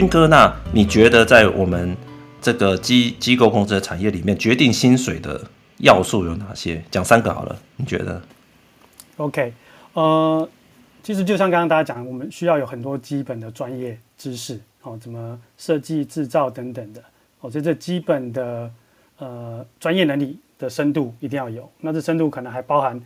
[0.00, 1.94] 军哥，那你觉得在我们
[2.40, 5.38] 这个机机构控制的产业里面，决定薪水的
[5.76, 6.82] 要素有哪些？
[6.90, 8.22] 讲三个好了，你觉得
[9.18, 9.52] ？OK，
[9.92, 10.48] 呃，
[11.02, 17.02] 其实就像刚刚大家讲，我们需要有很多基本的专业知识，哦，怎么设计、制造等等的，
[17.40, 18.70] 哦，所以这基本的
[19.18, 21.70] 呃专业能力的深度一定要有。
[21.78, 22.98] 那这深度可能还包含。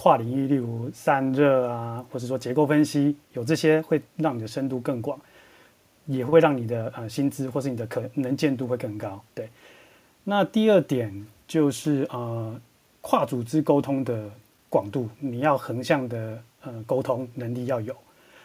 [0.00, 5.18] 跨领域，例如散热啊，或者说结构分析，有这些会让你的深度更广，
[6.08, 9.22] 也会让你的呃薪资或是你的可能见度会更高。
[9.32, 9.48] 对，
[10.24, 11.14] 那第二点
[11.46, 12.60] 就是呃
[13.00, 14.28] 跨组织沟通的
[14.68, 17.94] 广度，你要横向的呃沟通能力要有。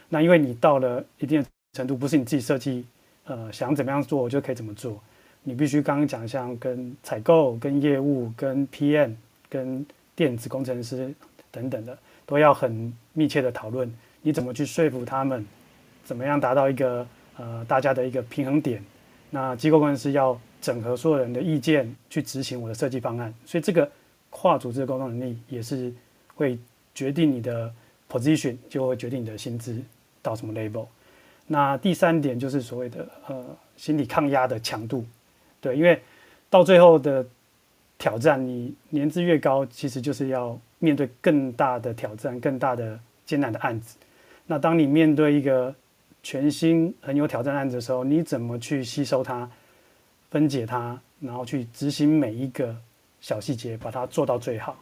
[0.10, 2.86] 那因为你到了一定的程度，不是你自己设计，
[3.26, 5.02] 呃想怎么样做就可以怎么做，
[5.42, 9.16] 你必须刚刚讲像跟采购、跟业务、跟 PM、
[9.50, 9.84] 跟
[10.16, 11.12] 电子工程师。
[11.54, 13.88] 等等的都要很密切的讨论，
[14.24, 15.46] 你怎么去说服他们，
[16.04, 17.06] 怎么样达到一个
[17.38, 18.84] 呃大家的一个平衡点？
[19.30, 23.90] 那机构工程师要整合所有人的意见去执行我的设计方案，所以这个
[24.30, 25.94] 跨组织的沟通能力也是
[26.36, 26.58] 会
[26.94, 27.74] 决定你的
[28.10, 29.82] position，就会决定你的薪资
[30.22, 30.86] 到什么 level。
[31.48, 33.44] 那第三点就是所谓的呃
[33.76, 35.06] 心理抗压的强度，
[35.60, 36.00] 对，因为
[36.50, 37.26] 到最后的
[37.98, 40.60] 挑战，你年资越高，其实就是要。
[40.80, 43.96] 面对更大的挑战、更大的艰难的案子，
[44.46, 45.74] 那当你面对一个
[46.24, 49.48] 全新很有挑战案子的时候，你怎么去吸收它、
[50.32, 52.76] 分解它，然后去执行每一个
[53.22, 54.76] 小细节，把它做到最好？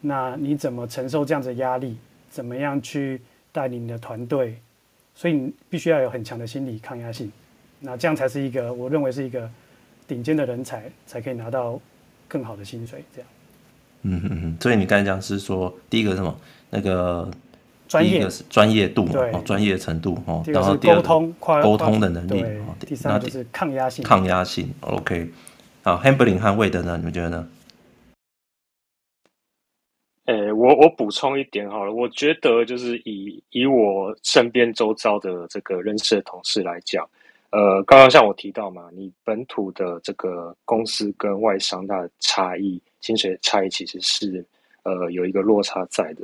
[0.00, 1.96] 那你怎么承受这样子的压力？
[2.30, 3.20] 怎么样去
[3.52, 4.56] 带领你的团队？
[5.14, 7.30] 所以你必须要有很强的心理抗压性。
[7.80, 9.48] 那这样才是一个我认为是一个
[10.06, 11.80] 顶尖的人才，才可以拿到
[12.26, 13.04] 更好的薪水。
[13.14, 13.30] 这样。
[14.02, 16.36] 嗯嗯嗯，所以你刚才讲是说，第一个是什么？
[16.70, 17.30] 那个
[17.88, 24.04] 专业，第一个是专业度对哦，专业程度哦，然后第二个沟通沟通的能力，哦，第三个就是抗压性。
[24.04, 25.30] 抗压性，OK。
[25.82, 26.96] 好 h a m b l i n g 和魏德呢？
[26.96, 27.48] 你们觉得呢？
[30.26, 37.06] 诶、欸，我我补充一点好了，我觉得就是以以我身边周遭的这个认识的同事来讲，
[37.50, 42.80] 呃，刚刚像我提到嘛，你本土的这个公司跟外商的差异。
[43.02, 44.42] 薪水差异其实是
[44.82, 46.22] 呃有一个落差在的，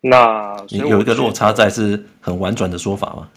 [0.00, 3.30] 那有一个落差在是很婉转的说法吗？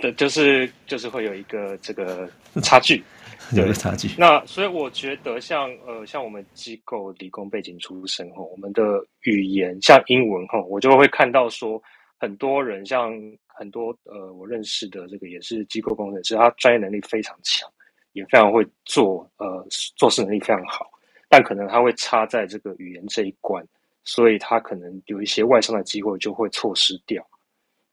[0.00, 2.28] 对，就是就是会有一个这个
[2.62, 3.02] 差距，
[3.56, 4.10] 有一个差距。
[4.18, 8.82] 那所以我觉得像呃像我们机构理工背景出身吼，我们的
[9.22, 11.80] 语言像英文吼，我就会看到说
[12.18, 13.12] 很多人像
[13.46, 17.70] 很多呃我认识的这个也是机构工程师，他专业能力非常强，
[18.12, 19.64] 也非常会做呃
[19.96, 20.90] 做事能力非常好。
[21.28, 23.64] 但可能他会差在这个语言这一关，
[24.04, 27.26] 所以他可能有一些外商的机会就会错失掉。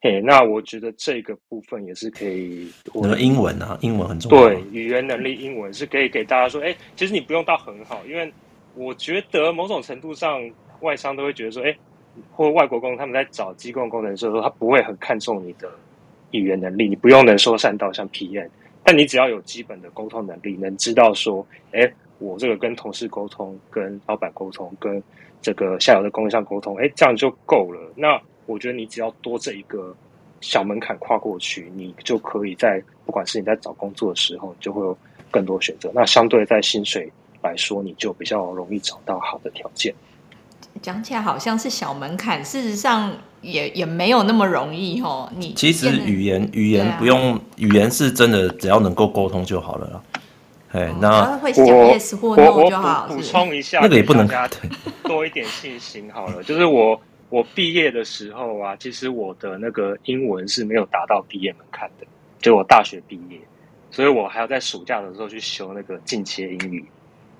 [0.01, 2.71] 嘿，那我觉得这个部分也是可以。
[2.91, 4.49] 我的英文啊，英文很重要。
[4.49, 8.33] 对，语言能力，英文是可以给大家说，哎，其实你不用到很好，因为
[8.73, 10.41] 我觉得某种程度上，
[10.79, 11.77] 外商都会觉得说，哎，
[12.31, 15.69] 或外国工他们在找机构工程师的时候，他不会很看重你的
[16.31, 18.49] 语言能力，你不用能说善道像 PM，
[18.83, 21.93] 但你只要有基本的沟通能力，能知道说，哎。
[22.21, 25.01] 我这个跟同事沟通、跟老板沟通、跟
[25.41, 27.91] 这个下游的供应商沟通，哎，这样就够了。
[27.95, 29.95] 那我觉得你只要多这一个
[30.39, 34.95] 小门槛跨过去，你就可以在不管是你在找工作的时候，你就会有
[35.31, 35.91] 更多选择。
[35.95, 37.11] 那相对在薪水
[37.41, 39.93] 来说，你就比较容易找到好的条件。
[40.81, 43.11] 讲起来好像是小门槛，事实上
[43.41, 45.29] 也也没有那么容易哦。
[45.35, 50.01] 你其实语言语言不用、啊、语言是真的，只要能够沟通就好了啦。
[50.73, 53.07] 哎，那会讲 yes 或 no 就好。
[53.07, 54.49] 补充一下，那个也不能加
[55.03, 56.41] 多一点信心好了。
[56.43, 56.99] 就是我
[57.29, 62.07] 我毕业的时候啊，其实我的那个英文是没有达到毕业门槛的，
[62.39, 63.37] 就我大学毕业，
[63.89, 66.85] 所以我还要在暑假的时候去修那个进阶英语，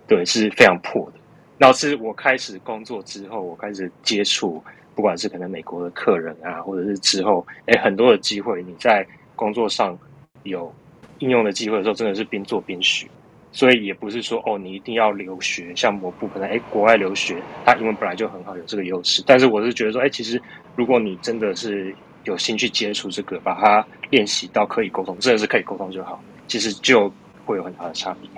[0.08, 1.20] 对，是非常破的。
[1.58, 4.62] 然后是我开始工作之后，我开始接触，
[4.94, 9.08] 不管是可能美国的客人啊，或者是之后，哎，很多的机会，你在
[9.38, 9.98] 工作上
[10.44, 10.74] 有
[11.20, 13.08] 应用的机会的时候，真的是边做边学。
[13.54, 19.22] 所以也不是说哦，你一定要留学，像某部分的诶，国外留学，他英文本来就很好，有这个优势。
[19.26, 20.42] 但是我是觉得说，哎，其实
[20.76, 21.94] 如果你真的是
[22.24, 27.12] 有心去接触这个，把它练习到可以沟通，真的是可以沟通就好，其实就
[27.46, 28.30] 会有很大的差别。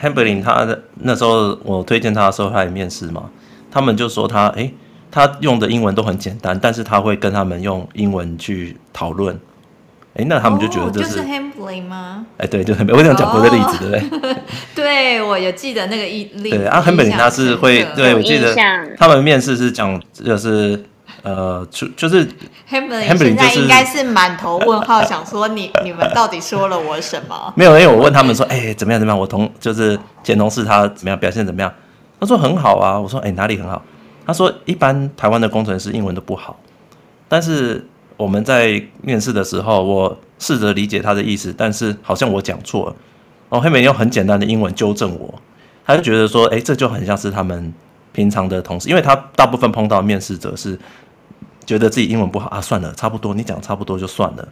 [0.00, 3.30] Hamblin 他的那时候我推荐他的时候，他也面试嘛，
[3.70, 4.72] 他们就说他诶，
[5.10, 9.38] 他用的英文都很简单，但是他会跟他们用英文去讨论。
[10.16, 12.24] 哎，那他们就觉得这是、oh, 就是 Hamblin 吗？
[12.38, 14.36] 哎，对，就是我想讲过的例子，对不对？
[14.74, 16.56] 对，我有记得那个例子。
[16.56, 18.54] 对啊，Hamblin 他是会，对我记得
[18.96, 20.84] 他们面试是讲，就是
[21.22, 22.24] 呃，就就是
[22.70, 27.52] Hamblin 现在应该是满头问号，想说你你们到底说了我什么？
[27.56, 29.18] 没有，因为我问他们说，哎、欸，怎么样怎么样？
[29.18, 31.72] 我同就是前同事他怎么样表现怎么样？
[32.20, 32.98] 他说很好啊。
[33.00, 33.82] 我说，哎、欸，哪里很好？
[34.24, 36.56] 他说一般台湾的工程师英文都不好，
[37.28, 37.84] 但是
[38.16, 42.96] 我们在面试的时候，我试着理解他的意思，但是好像我讲错了。
[43.50, 45.34] 然后 Hamblin 用很简单的英文纠正我，
[45.84, 47.72] 他就觉得说，哎、这就很像是他们
[48.12, 50.78] 平常的同事，因为他大部分碰到面试者是。
[51.66, 54.48] 觉得自己英文不好啊，算了，差不多，你讲差不多就算了。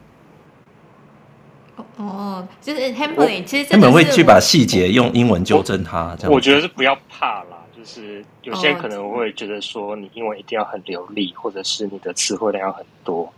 [1.98, 6.16] 哦，就是 Hamblin，其实他们会去把细节用英文纠正他。
[6.18, 13.30] 这样，我觉得是不要怕啦，就是有些人可能会觉得说你英文一定要很流利，或者是你的词汇量要很多。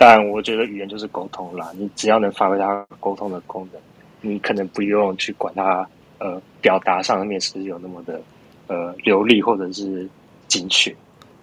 [0.00, 3.82] 但我觉得语言就是沟通啦，你只要能发挥它沟通的功能，
[4.20, 5.84] 你可能不用去管它
[6.18, 8.20] 呃表达上面是不是有那么的
[8.68, 10.08] 呃流利或者是
[10.46, 10.94] 精确。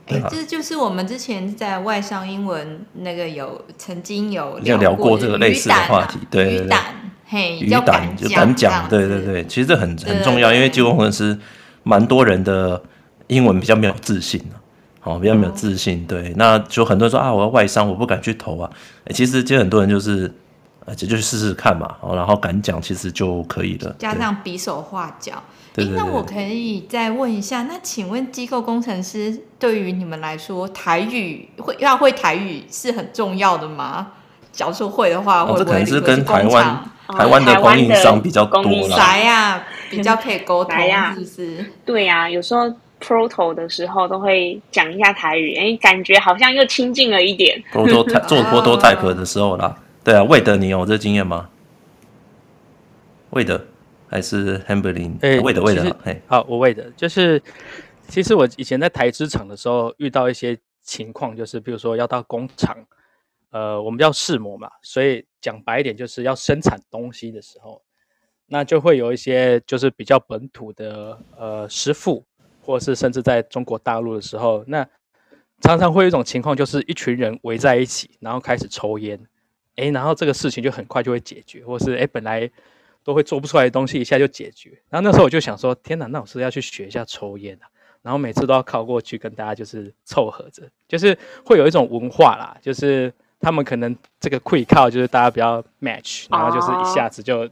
[0.07, 6.81] 哎，这就是我们之前在外商英文那个有曾经有聊过，聊过这个类似的话题，对对对，鱼胆，
[7.25, 11.37] 嘿，鱼胆就敢讲，对对对，其实这很很重要，因为机构工程师
[11.83, 12.81] 蛮多人的
[13.27, 14.41] 英文比较没有自信
[15.05, 18.69] 哦，比较没有自信，对，那就很多人说啊，我要外商，我不敢去投啊，
[19.11, 20.33] 其实其实很多人就是，
[20.85, 25.41] 呃，就去试试看嘛，然后敢讲，其实就可以了，加上比手画脚。
[25.75, 34.07] 哎，那我可以再问一下，那请问机构工程师对于你们来说，台语会要会台语是很重要的吗？
[34.51, 35.59] 假如说会的话，会不会？
[35.59, 38.97] 这可能是跟台湾台湾的供应商比较多了。
[38.97, 40.75] 来呀，比较可以沟通，
[41.13, 41.71] 是不是？
[41.85, 42.73] 对呀，有时候
[43.05, 47.61] proto 的时候都会讲一下台语，哎，感觉好像又亲近了一点。
[47.71, 51.49] proto 做 prototype 的时候啦，对啊，魏德，你有这经验吗？
[53.29, 53.65] 魏德。
[54.07, 57.41] 还是 Hamblin，哎，魏德魏德，嘿，好，我魏德，就是
[58.07, 62.77] 其实我以前在台资厂的时候遇到一些情况，就是比如说要到工厂，
[63.49, 67.81] 呃，我们要试模嘛，所以讲白一点就是要生产东西的时候，
[68.45, 72.23] 那就会有一些就是比较本土的呃师傅，
[72.65, 74.87] 或是甚至在中国大陆的时候，那
[75.61, 79.19] 常常会有一种情况，就是一群人围在一起，然后开始抽烟，
[79.75, 82.49] 哎，然后这个事情就很快就会解决，或是哎本来。
[83.05, 84.71] 都会做不出来的东西，一下就解决。
[84.89, 87.69] 然后那时候我就想说，天哪，那我是要去学一下抽烟啊。
[88.01, 91.15] 然后每次都要靠过去跟大家就是凑合着，就是
[91.45, 97.47] 会有一种文化啦，就是他们可能这个会靠就是大家比较 match，然后就是一下子就。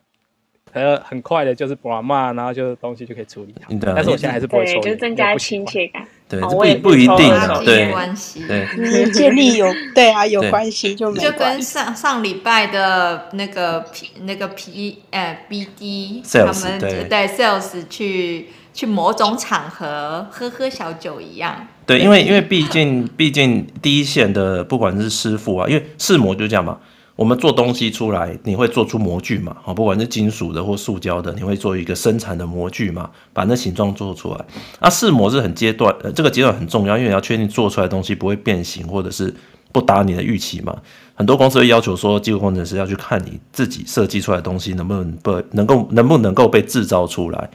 [0.73, 3.71] 呃，很快的，就是把嘛，然后就东西就可以处理好。
[3.95, 6.03] 但是我现在还是不会抽，就增加亲切感。
[6.27, 8.43] 对，不不一定的，对关系。
[8.47, 21.67] 对，建立有 对啊有关系就没就跟上上礼拜的那个 P 那个 P 呃 BD 他们对 sales 去去某种场合喝喝小酒一样。
[21.85, 26.79] 对，因为因为毕竟毕竟第一线的不管是师傅啊，因为试模就这样嘛。
[27.15, 29.55] 我们做东西出来，你会做出模具嘛？
[29.63, 33.07] 啊，不管是金属的或塑胶的，你会做一个生产的模具嘛？
[33.31, 34.45] 把那形状做出来。
[34.81, 39.31] 那试模是很阶段，呃，这个阶段很重要，因为你要确定做出来的东西不会变形，或者是
[39.71, 40.75] 不达你的预期嘛。
[41.13, 47.49] 很多公司会要求说，机构工程师要去看你自己设计出来的东西能不能不能够能不能够被制造出来。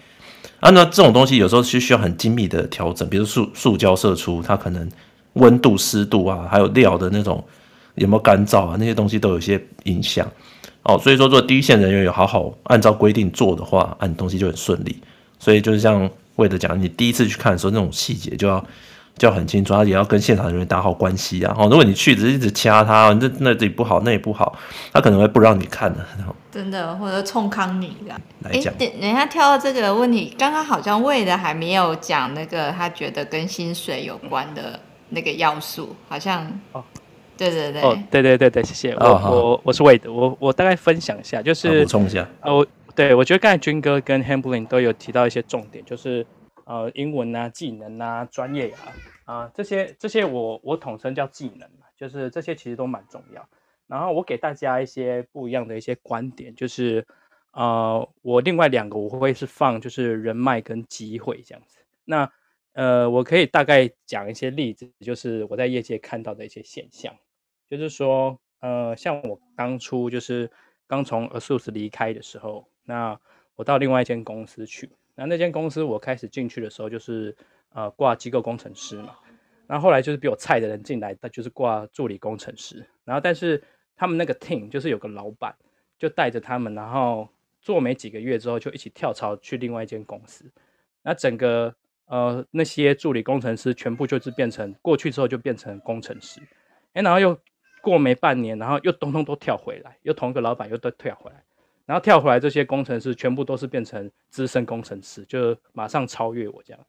[0.61, 4.89] 啊，那这种东西有时候是需要很精密的调整，比如塑塑胶射出，它可能
[5.33, 7.45] 温度、湿度啊，还有料的那种。
[7.99, 8.77] 有没有干燥啊？
[8.79, 10.27] 那些东西都有一些影响
[10.83, 10.99] 哦。
[10.99, 15.01] 所以说，如果第一线人员有好好按照规定做的话，按、啊、东西就很顺利。
[15.39, 18.65] 所以就是像魏德讲，你第一次去看的时候，那种细节就要
[19.17, 21.55] 就要很清楚，他也要跟现场人员打好关系啊。
[21.59, 24.57] 哦，如果你去只是一直掐他，那那这里不好，那也不好，
[24.93, 26.05] 他可能会不让你看的。
[26.51, 28.75] 真的，或者冲康你的来讲。
[28.77, 36.83] 等等一下跳到这个问题，刚刚好像魏德还没有讲那个他觉得跟薪水有关的那个要素，好像哦。
[37.39, 38.93] 对对对，哦，对对对对，谢谢。
[38.95, 42.29] 我、哦、我我是魏德，我我大概分享一下，就是补充一下。
[42.43, 42.67] 哦，
[42.97, 46.27] 对，我觉得刚才军哥跟 Hambling 都有提到一些重点，就是
[46.65, 48.93] 呃，英文啊、技能啊、专业啊
[49.25, 53.49] 啊、呃、这些这些我我统称叫技能嘛，就是这些其实都蛮重要。
[53.87, 57.07] 然后我给大家一些不一样的一些观点，就是
[57.53, 61.79] 呃，我另外两个我会是放就是人脉跟机会这样子。
[62.05, 62.31] 那
[62.75, 67.15] 呃，我可以大概讲一些例子，就是我在业界看到的一些现象。
[67.69, 70.51] 就是说，呃，像我当初就是
[70.87, 73.19] 刚从 ASUS 离开的时候，那
[73.57, 77.37] 我到另外一间公司去，那那间公司我开始进去的时候就是
[77.71, 79.17] 呃挂机构工程师嘛，
[79.67, 83.63] 然后后来就是比我菜的人进来，他就是挂助理工程师，然后但是
[83.97, 85.55] 他们那个 team 就是有个老板
[85.99, 87.29] 就带着他们，然后
[87.61, 90.51] 做没几个月之后就一起跳槽去另外一间公司，
[91.03, 91.75] 那整个
[92.07, 96.41] 呃，那些助理工程师全部就是变成过去之后就变成工程师，
[96.95, 97.39] 哎，然后又
[97.83, 101.43] 过没半年，然后又通通都跳回来，又同一个老板又都跳回来，
[101.87, 106.87] 然后跳回来这些工程师全部都是变成资深工程师，就马上超越我这样。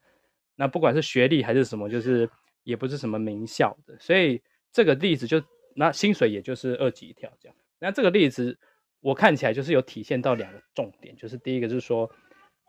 [0.55, 2.29] 那不管是学历还是什么，就是
[2.63, 4.41] 也不是什么名校的，所以
[4.71, 5.41] 这个例子就
[5.75, 7.55] 那薪水也就是二级跳这样。
[7.79, 8.57] 那这个例子
[8.99, 12.09] 我看起来就是有体现到两个重点，就是第一个就是说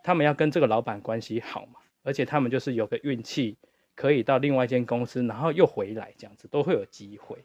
[0.03, 1.81] 他们要跟这个老板关系好嘛。
[2.03, 3.59] 而且他们就是有个运气，
[3.95, 7.45] 可以到另外一间公司，然后又回来，这样子都会有机会。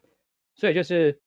[0.55, 1.19] 所以就是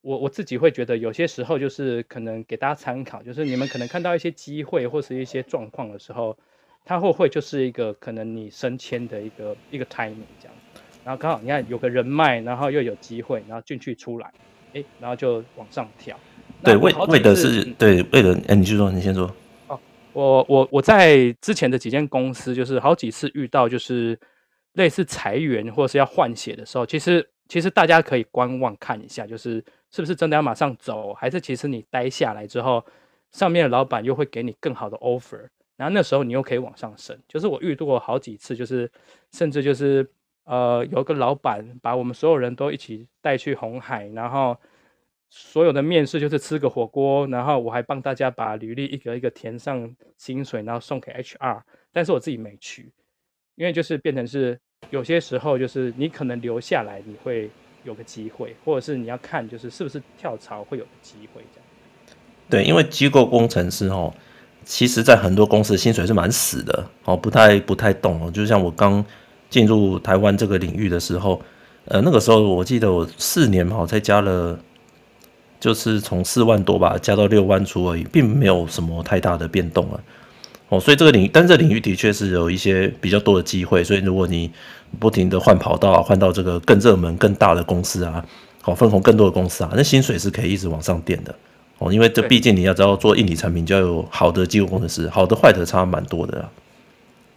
[0.00, 6.36] 我我自己会觉得，有些时候就是可能给大家参考，就是你们可能看到一些机会或是一些状况的时候，
[6.84, 10.54] 它会不会就是一个可能你升迁的一个一个 timing 这样。
[11.04, 14.32] 然后刚好你看有个人脉，然后又有机会，然后进去出来，
[14.72, 16.18] 哎，然后就往上跳。
[16.62, 19.32] 对，为为的是对为了哎，你去说，你先说。
[19.68, 19.78] 哦
[20.12, 24.18] 我我我在之前的几间公司，就是好几次遇到就是
[24.74, 32.84] 类似裁员或是要换血的时候，其实其实大家可以观望看一下，就是是不是真的要马上走，还是其实你待下来之后，
[33.30, 37.18] 上面的老板又会给你更好的 offer，然后那时候你又可以往上升。
[37.28, 38.90] 就是我遇到过好几次，就是
[39.32, 40.08] 甚至就是
[40.44, 44.56] 呃有个老板把我们所有人都一起带去红海，然后。
[45.34, 52.92] 所有的面试就是吃个火锅，然后我还帮大家把履历一个一个填上薪水，然后送给 HR，但是我自己没去，
[53.56, 54.58] 因为就是变成是
[54.90, 57.50] 有些时候就是你可能留下来你会
[57.84, 61.66] 有个机会，或者是你要看就是是不是跳槽会有个机会这样。
[62.48, 64.12] 对，因为机构工程师哦，
[64.64, 69.04] 其实在很多公司薪水是蛮死的哦，不太不太动哦，就像我刚
[69.48, 71.40] 进入台湾这个领域的时候，
[71.86, 74.58] 呃，那个时候我记得我四年嘛，我才加了。
[75.60, 80.00] 就是从四万多吧，加到六万出而已，并没有什么太大的变动啊。
[80.72, 83.84] 哦，所以这个领域，但这个领域的确是有一些比较多的机会。
[83.84, 84.50] 所以如果你
[84.98, 88.24] 不停的换跑道啊，换到这个更热门、更大的公司啊，
[88.64, 91.34] 哦，分红更多的公司啊，那薪水是可以一直往上垫的。
[91.76, 96.50] 哦，因为这毕竟你要知道做硬体产品，就要有好的机构工程师，好的坏的差蛮多的啊。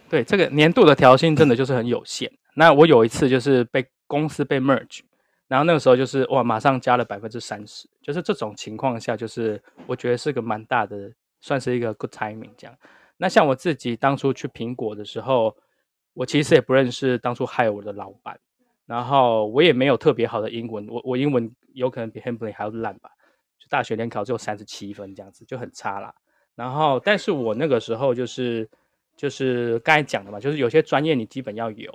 [0.08, 2.32] 对，这个年度的调薪真的就是很有限。
[2.54, 5.00] 那我有一次就是被公司被 merge。
[5.46, 11.12] 然后那个时候就是哇，马上加了百分之三十，就是这种情况下，就是我觉得是个蛮大的，
[11.42, 12.74] 算是一个 good timing 这样。
[13.16, 15.56] 那像我自己当初去苹果的时候，
[16.12, 18.38] 我其实也不认识当初 hire 我的老板，
[18.86, 23.10] 然后我也没有特别好的英文，我我英文有可能比 Hamblin 还要烂吧，
[23.58, 26.14] 就大学联考只有三十七分这样子，就很差啦。
[26.54, 28.68] 然后，但是我那个时候就是
[29.16, 31.92] 就是刚才讲的嘛，就是有些专业你基本要有，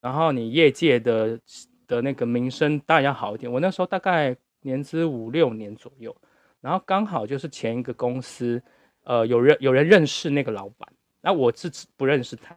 [0.00, 1.40] 然后你业界的。
[1.88, 3.52] 的那个名声当然要好一点。
[3.52, 6.12] 我那时候大概年资五六年左右，
[6.60, 8.60] 然后刚好就是前一个公司，
[9.06, 10.88] 呃，有人有人认识那个老板，
[11.22, 12.54] 那我是不认识他。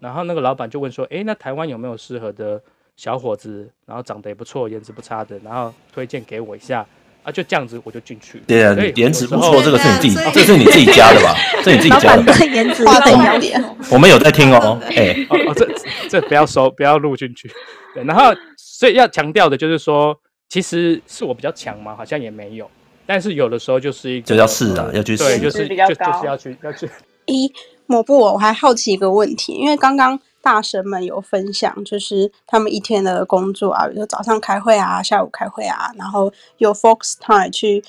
[0.00, 2.60] 然后那个老板就问说：“诶，那台湾有没有适合的
[2.96, 3.70] 小伙子？
[3.86, 6.84] 然后长得也不错，颜值不差的，然后推荐给我一下。”
[7.22, 8.42] 啊，就这样子我就进去。
[8.46, 11.34] 对啊，颜值不错，这个是你自己，这是你自己加的吧？
[11.62, 12.46] 这是你自己加的。
[12.46, 13.62] 颜值夸等一点。
[13.92, 15.68] 我们有在听哦，哎，哦，这
[16.08, 17.50] 这不要收，不要录进去。
[17.94, 18.34] 对，然后。
[18.56, 22.70] 所以要强调的就是说，其实是我比较强嘛，好像也没有。
[23.10, 25.24] 但是有的时候就是一个，就要试啊，要去试。
[25.24, 26.88] 对，就是就就是要去要去。
[27.26, 27.52] 一
[27.86, 37.82] 抹布，我还好奇一个问题，因为刚刚大神们有分享，就是他们一天的工作啊，比如说早上开会啊，下午开会啊，然后有 focus time 去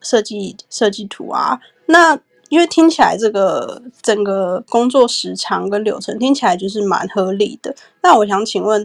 [0.00, 1.60] 设计设计图啊。
[1.86, 7.72] 那因为听起来这个整个工作时长跟流程听起来就是蛮合理的。
[8.02, 8.84] 那我想请问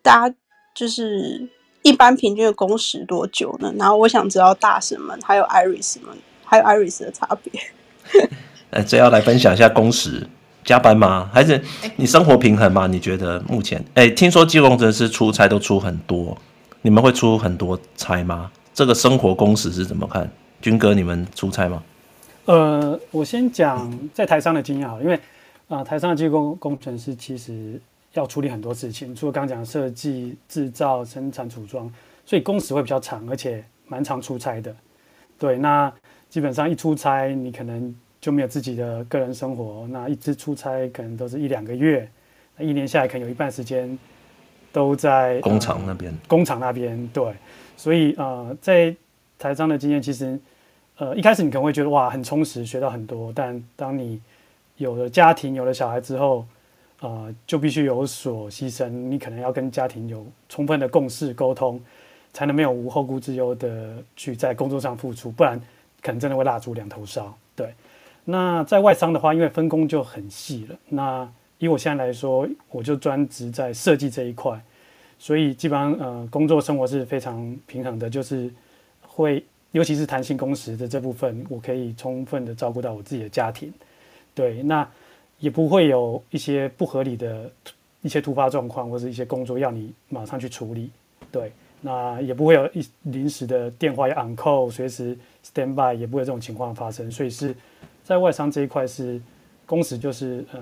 [0.00, 0.34] 大家。
[0.76, 1.48] 就是
[1.86, 3.72] 一般平均的工时多久呢？
[3.78, 6.12] 然后我想知道大神们还有 Iris 们
[6.44, 7.60] 还有 Iris 的差别。
[8.70, 10.26] 呃，这要来分享一下工时，
[10.64, 11.30] 加班吗？
[11.32, 11.62] 还是
[11.94, 12.88] 你生活平衡吗？
[12.88, 13.80] 你觉得目前？
[13.94, 16.36] 哎，听说机构工程师出差都出很多，
[16.82, 18.50] 你们会出很多差吗？
[18.74, 20.28] 这个生活工时是怎么看？
[20.60, 21.80] 军哥，你们出差吗？
[22.46, 25.14] 呃，我先讲在台商的经验好，因为
[25.68, 27.80] 啊、呃，台商的机工工程师其实。
[28.16, 31.92] 要处理很多事情，除了刚刚讲设计、制造、生产、组装，
[32.24, 34.74] 所以工时会比较长，而且蛮常出差的。
[35.38, 35.92] 对，那
[36.28, 39.86] 基本上一出差，你可能就没有自己的个人生活。
[39.90, 42.08] 那一直出差可能都是一两个月，
[42.56, 43.98] 那一年下来可能有一半时间
[44.72, 46.14] 都在工厂那边。
[46.26, 47.34] 工厂那边，对，
[47.76, 48.96] 所以呃，在
[49.38, 50.38] 台商的经验，其实
[50.96, 54.18] 呃一开始你可能会觉得哇很充实，学到很多，但当你
[54.78, 56.46] 有了家庭、有了小孩之后，
[57.00, 58.88] 呃，就必须有所牺牲。
[58.88, 61.80] 你可能要跟家庭有充分的共识沟通，
[62.32, 65.60] 才能没有无后顾之忧的去在工作上付出，不然
[66.00, 67.36] 可能真的会蜡烛两头烧。
[67.54, 67.74] 对，
[68.24, 74.60] 那在外商的话，因为分工就很细了，那以我现在来说，我就专职在设计这一块，
[75.18, 78.50] 所以基本上呃工作生活是非常平衡的，就是
[79.00, 83.72] 会尤其是弹性工时的这部分，我可以充分的照顾到我自己的家庭，
[84.34, 84.86] 对，那
[85.38, 87.50] 也不会有一些不合理的
[88.02, 90.90] 一些突发状况或者一些工作要你马上去处理，
[91.30, 97.54] 对，那也不会有一临时的电话要 on call，随时 stand by，也不会有这种情况发生，所以是
[98.04, 99.20] 在外商这一块是
[99.64, 100.60] 工时就是呃。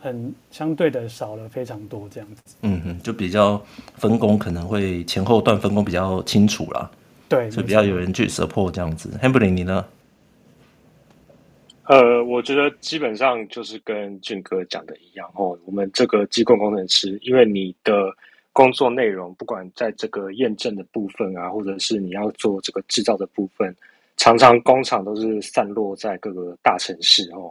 [0.00, 3.60] 很相对的少了非常多这样子，嗯哼，就比较
[3.96, 6.88] 分工可能会前后段分工比较清楚啦，
[7.28, 9.10] 对，就比较有人去 support 这样子。
[9.20, 9.84] Hamblin 你呢？
[11.88, 15.58] 呃，我觉得基本上就是跟俊哥讲的一样哦。
[15.64, 18.14] 我们这个机构工程师，因为你的
[18.52, 23.74] 工作内容，不管在这个验证的部分啊，或者是你要做这个制造的部分，
[24.18, 27.50] 常常工厂都是散落在各个大城市哦。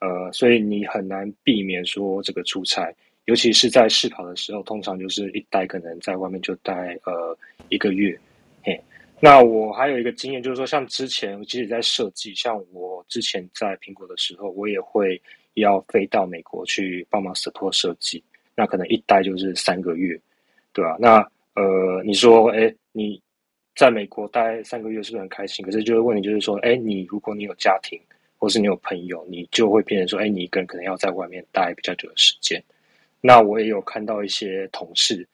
[0.00, 7.34] 呃，所以你很难避免说这个出差，尤其是在试跑的时候，通常就是一待可能在外面就待呃
[7.70, 8.18] 一个月。
[9.20, 15.20] 那我还有一个经验，就是说像之前即使在设计，像我之前在苹果的时候，我也会
[15.54, 18.22] 要飞到美国去帮忙 support 设计，
[18.54, 20.18] 那可能一待就是三个月，
[20.72, 20.96] 对吧？
[20.98, 21.18] 那
[21.54, 23.20] 呃，你说，哎，你
[23.74, 25.64] 在美国待三个月是不是很开心？
[25.64, 28.00] 可是就是问题就是说，哎，你如果你有家庭。
[28.40, 32.62] 或是你有朋友，你就会变成说，哎，你一个人可能要在外面待比较久的时间。
[33.20, 35.26] 那我也有看到一些同事，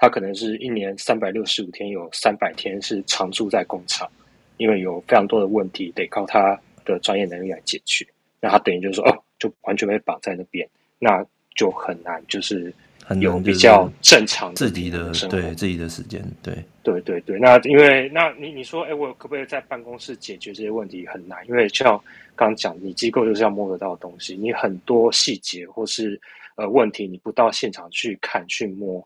[0.00, 4.10] 他可能是一年三百六十五天，有三百天是常住在工厂，
[4.56, 8.06] 因为有非常多的问题得靠他的专业能力来解决。
[8.40, 10.66] 那他等于就是说，哦，就完全被绑在那边，
[10.98, 12.72] 那就很难，就是。
[13.18, 16.54] 有比较正常自己的对自己的时间，对
[16.84, 17.40] 对对对。
[17.40, 21.04] 那因为那你你说，哎，我可不可以在办公室解决这些问题？
[21.08, 22.00] 很难，因为像
[22.36, 26.20] 刚刚讲，你机构就是要摸得到的东西，你很多细节或是
[26.54, 29.04] 呃问题，你不到现场去看、去摸、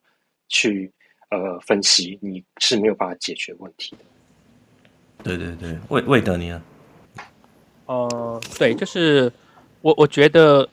[0.49, 0.93] 去
[1.31, 4.05] 呃分析，你是没有办法解决问题的。
[5.23, 6.63] 对对对，魏魏德尼啊，
[7.87, 9.33] 呃，对，就是
[9.81, 10.69] 我我觉得。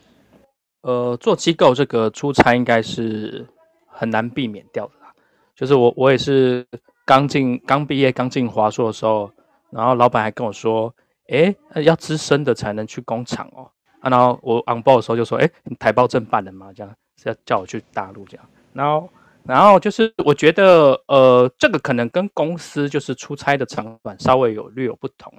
[0.84, 3.46] 呃，做机构这个出差应该是
[3.86, 5.14] 很难避免掉的啦。
[5.56, 6.66] 就是我，我也是
[7.06, 9.32] 刚进、刚毕业、刚进华硕的时候，
[9.70, 10.92] 然后老板还跟我说
[11.30, 13.70] ：“诶，要资深的才能去工厂哦。”
[14.02, 16.74] 啊，然后我 on board 的时候就说：“诶，你台胞证办了吗？
[16.76, 19.08] 这样是要叫我去大陆这样。”然后，
[19.46, 25.34] 然后就是我觉得，呃，这个可能跟公司就是出差的长短稍微有略有不同。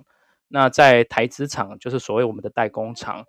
[0.48, 3.24] 那在台资厂，就是所谓我们的代工厂。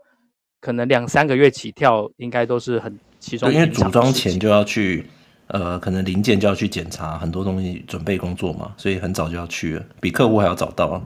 [0.59, 3.51] 可能两三个月起跳，应该都是很其中。
[3.51, 5.05] 因为组装前就要去，
[5.47, 11.03] 呃，可能零件就要去检查很多东西，准备工作嘛，所以很早就要去了，比客户还要早到。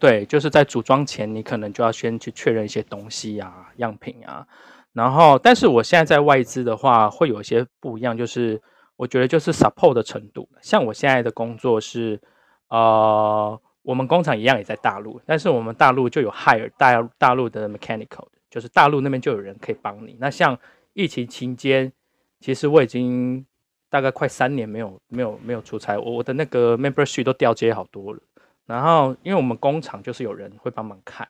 [0.00, 4.44] 对，就是在组装前，你可能就要先去确认一些东西啊、样品啊。
[4.92, 8.60] 然后，但是我现在在外资的话，会有一些不一样，就是
[8.96, 10.48] 我觉得就是 support 的程度。
[10.60, 12.20] 像我现在的工作是，
[12.68, 18.26] 呃，我们工厂一样也在大陆，但是我们大陆就有 hire 大大陆的 mechanical。
[18.50, 20.16] 就是大陆那边就有人可以帮你。
[20.20, 20.56] 那像
[20.92, 21.92] 疫情期间，
[22.38, 23.44] 其实我已经
[23.90, 28.20] 大概快三年没有没有没有出差，我我的那个 membership 都掉接好多了。
[28.64, 31.26] 然后因为我们工厂就是有人会帮忙看，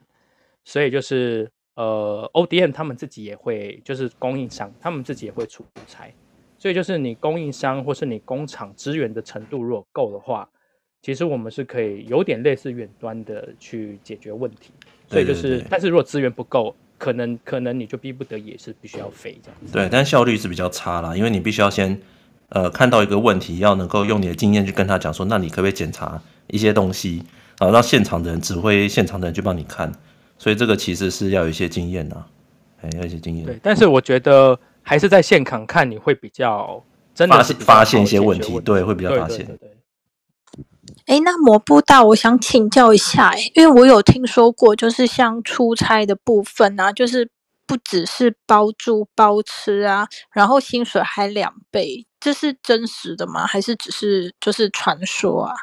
[0.66, 6.14] 所以就是呃 ODM 他们自己也会，就是供应商他们自己也会出差。
[6.64, 10.48] 所以就是你供应商或是你工厂支援的程度如果够的话，
[11.02, 14.70] 其实我们是可以有点类似远端的去解决问题。
[15.10, 16.74] 所以就是，但是如果资源不够。
[16.96, 19.72] 可能可能你就逼不得已也是必须要飞这样子。
[19.72, 22.00] 对，但效率是比较差啦，因为你必须要先
[22.50, 27.22] 呃看到一个问题，要能够用你的经验去跟他讲说，那你可不可以检查一些东西，
[27.58, 29.92] 然后让现场的人指挥现场的人去帮你看，
[30.38, 32.24] 所以这个其实是要有一些经验的，
[32.80, 33.44] 哎，要一些经验。
[33.44, 39.38] 对，但是我觉得还是在现场看你会比较真的是发现一些问题，对，会比较发现。
[39.38, 39.70] 对对对对
[41.06, 47.28] 哎，那摩布大，我想请教一下，哎，因为我有听说过，就是像出差的部分啊，就是
[47.66, 53.46] 不只是包住包吃啊，然后薪水还两倍，这是真实的吗？
[53.46, 55.54] 还是只是就是传说啊？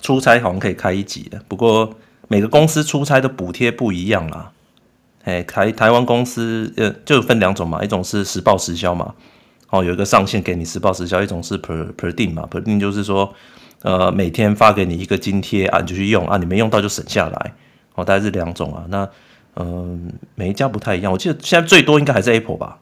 [0.00, 1.92] 出差好像可以开一集的，不过
[2.28, 4.52] 每个公司出差的补贴不一样啦。
[5.24, 9.14] 哎，台台湾公司呃就分两种嘛，一种是实报实销嘛，
[9.70, 13.34] 哦，有一个上限给你实报实销，一种是 per per 定嘛，per 定就是说。
[13.82, 17.52] 呃，每天发给你一个津贴啊，你就去用啊，你没用到就省下来，
[17.94, 18.86] 哦，大概是两种啊。
[18.88, 19.06] 那
[19.56, 19.98] 嗯、呃，
[20.36, 21.12] 每一家不太一样。
[21.12, 22.78] 我记得现在最多应该还是 Apple 吧？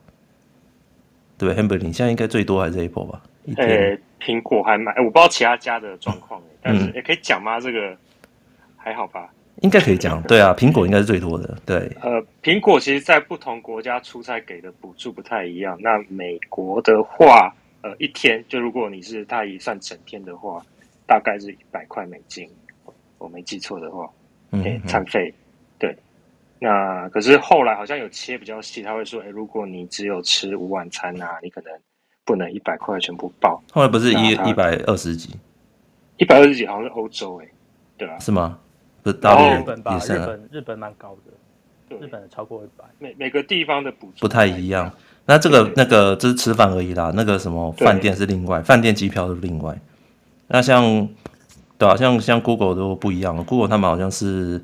[1.36, 3.20] 对，Hamblin，你现在应该最多还是 Apple 吧？
[3.56, 7.58] 呃、欸，苹果还蛮，我不知道其他家的状况，但是也可以讲吗？
[7.58, 7.96] 这个
[8.76, 9.28] 还好吧？
[9.62, 11.56] 应该可以讲，对啊，苹果应该是最多的。
[11.64, 15.78] 对，呃，苹果其实，在不同国家出差给的补助不太一样。
[15.80, 20.60] 那美国的话，呃，一天就如果你是他一算整天的话，
[21.06, 22.48] 大概是一百块美金，
[23.18, 24.10] 我没记错的话，
[24.50, 25.32] 嗯餐费。
[25.78, 25.96] 对，
[26.58, 31.72] 那可是后来好像有切比较细，他会说，哎，如果你只有吃午晚餐啊，你可能
[32.24, 33.62] 不能一百块全部报。
[33.70, 35.30] 后来不是一一百二十几，
[36.16, 37.52] 一百二十几好像是欧洲哎、欸，
[37.98, 38.58] 对啊，是吗？
[39.02, 39.98] 不是大陆日本吧？
[39.98, 42.84] 日本日本蛮高的，日本超过一百。
[42.98, 44.90] 每每个地方的补助不太一样。
[45.26, 49.76] 那这个那个只是吃饭而已啦，那个什么饭店是另外，饭店机票是另外。
[50.48, 51.08] 那像
[51.78, 54.60] 对啊，像像 Google 都不一样，Google 他们好像是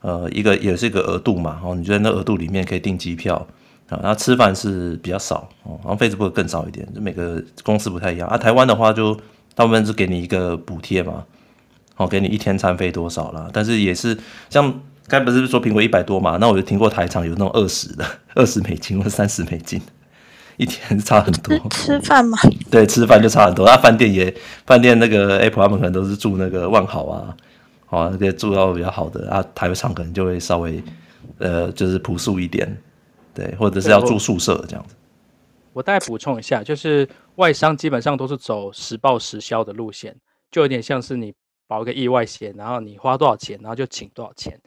[0.00, 3.34] 呃一个也是一个额度嘛，哦，你觉得那额度里面可以订机票
[3.88, 8.36] 啊，然后吃饭是比较少哦，然后 Facebook 更少一点，就每个公司不太一样啊。
[8.36, 9.14] 台湾的话就
[9.54, 11.24] 大部分是给你一个补贴嘛。
[12.00, 13.46] 哦，给你一天餐费多少啦？
[13.52, 14.16] 但是也是
[14.48, 16.38] 像该不是说苹果一百多嘛？
[16.40, 18.02] 那我就听过台厂有那种二十的，
[18.34, 19.78] 二十美金或三十美金，
[20.56, 21.54] 一天差很多。
[21.68, 22.38] 吃饭嘛？
[22.70, 23.66] 对，吃饭就差很多。
[23.66, 24.34] 那饭店也，
[24.64, 27.36] 饭店那个 Apple 他们可能都是住那个万豪啊，
[27.90, 30.82] 哦，那个住到比较好的啊，台厂可能就会稍微
[31.36, 32.74] 呃，就是朴素一点，
[33.34, 34.94] 对，或者是要住宿舍这样子。
[35.74, 40.16] 我大概补充一下，就是外商基本上都是走实报实销的路线，
[40.50, 41.34] 就有点像是你。
[41.70, 44.60] 保个意外险，然后你花多少钱，然后就请多少钱。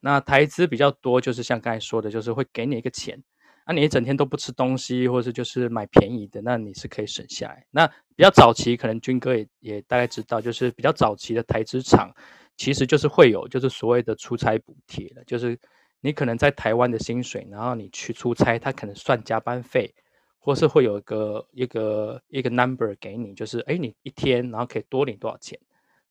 [0.00, 3.18] 那台资比较多，就是像刚才说的，就是会给你一个钱，
[3.66, 7.64] 那、啊、你一整天都不吃东西，或者就是买便宜的，那你是可以省下来。
[7.70, 12.12] 那比较早期，可能军哥也也大概知道，就是比较早期的台资厂，
[12.58, 15.58] 其实就是会有就是所谓的出差补贴的，就是
[16.02, 19.94] 你可能在台湾的薪水，然后你去出差，他可能算加班费，
[20.38, 25.58] 或是会有一个一个一个 number 给你，就是哎，你一天然后可以多领多少钱。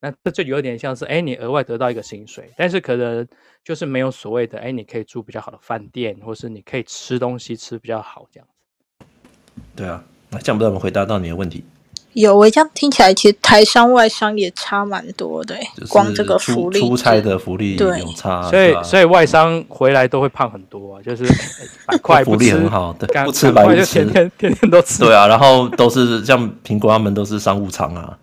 [0.01, 3.27] 那这就有点像是，哎，你额外得到一个薪水，但是可能
[3.63, 9.05] 就是没有所谓的，哎，你可以住比较好的饭店，或是你可以吃东西吃比较好这样子。
[9.75, 11.63] 对啊，那这样不知道我们回答到你的问题？
[12.13, 15.55] 有，我这样听起来，其实台商外商也差蛮多的，
[15.87, 21.23] 光这个福利，出差的福利有差，所以所以外商回来都会胖很多啊，就是
[21.85, 25.03] 百块福利很好，对，不吃白不吃，天天天天都吃。
[25.03, 28.17] 对啊，然后都是像苹果他们都是商务舱啊。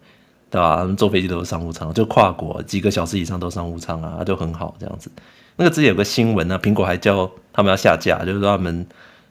[0.50, 0.76] 对吧？
[0.78, 5.10] 他们坐飞机都是商务舱，就跨国几个小时以上都商务舱啊，就很好这样子。
[5.56, 8.86] 那个之前有个新闻呢，苹果还叫他们要下架，就是说他们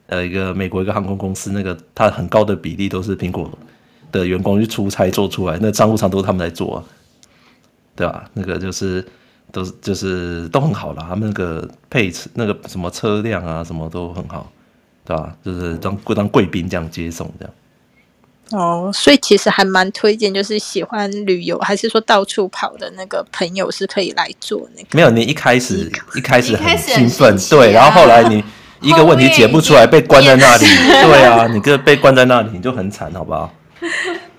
[0.06, 3.50] 呃一个美国一个航空公司，那个它很高的比例都是苹果
[4.12, 6.84] 的员工去出差做出来，那商务舱都是他们在做啊，
[7.96, 8.30] 对吧？
[8.34, 9.04] 那个就是
[9.50, 14.50] 都是就是都很好啦，他们那个配置那个什么车辆啊，什么都很好，
[15.04, 15.34] 对吧？
[15.42, 17.54] 就是当当贵宾这样接送这样。
[18.52, 24.88] 哦，所以其实还蛮推荐，就是喜欢旅游还是说到处跑的那个朋友是可以来做那个。
[24.92, 28.42] 没有，你一开始一开始很兴奋，对，然后后来你
[28.80, 33.52] 一个问题解不出来，被关在那里，对啊，你个被关在那里，你就很惨，好不好？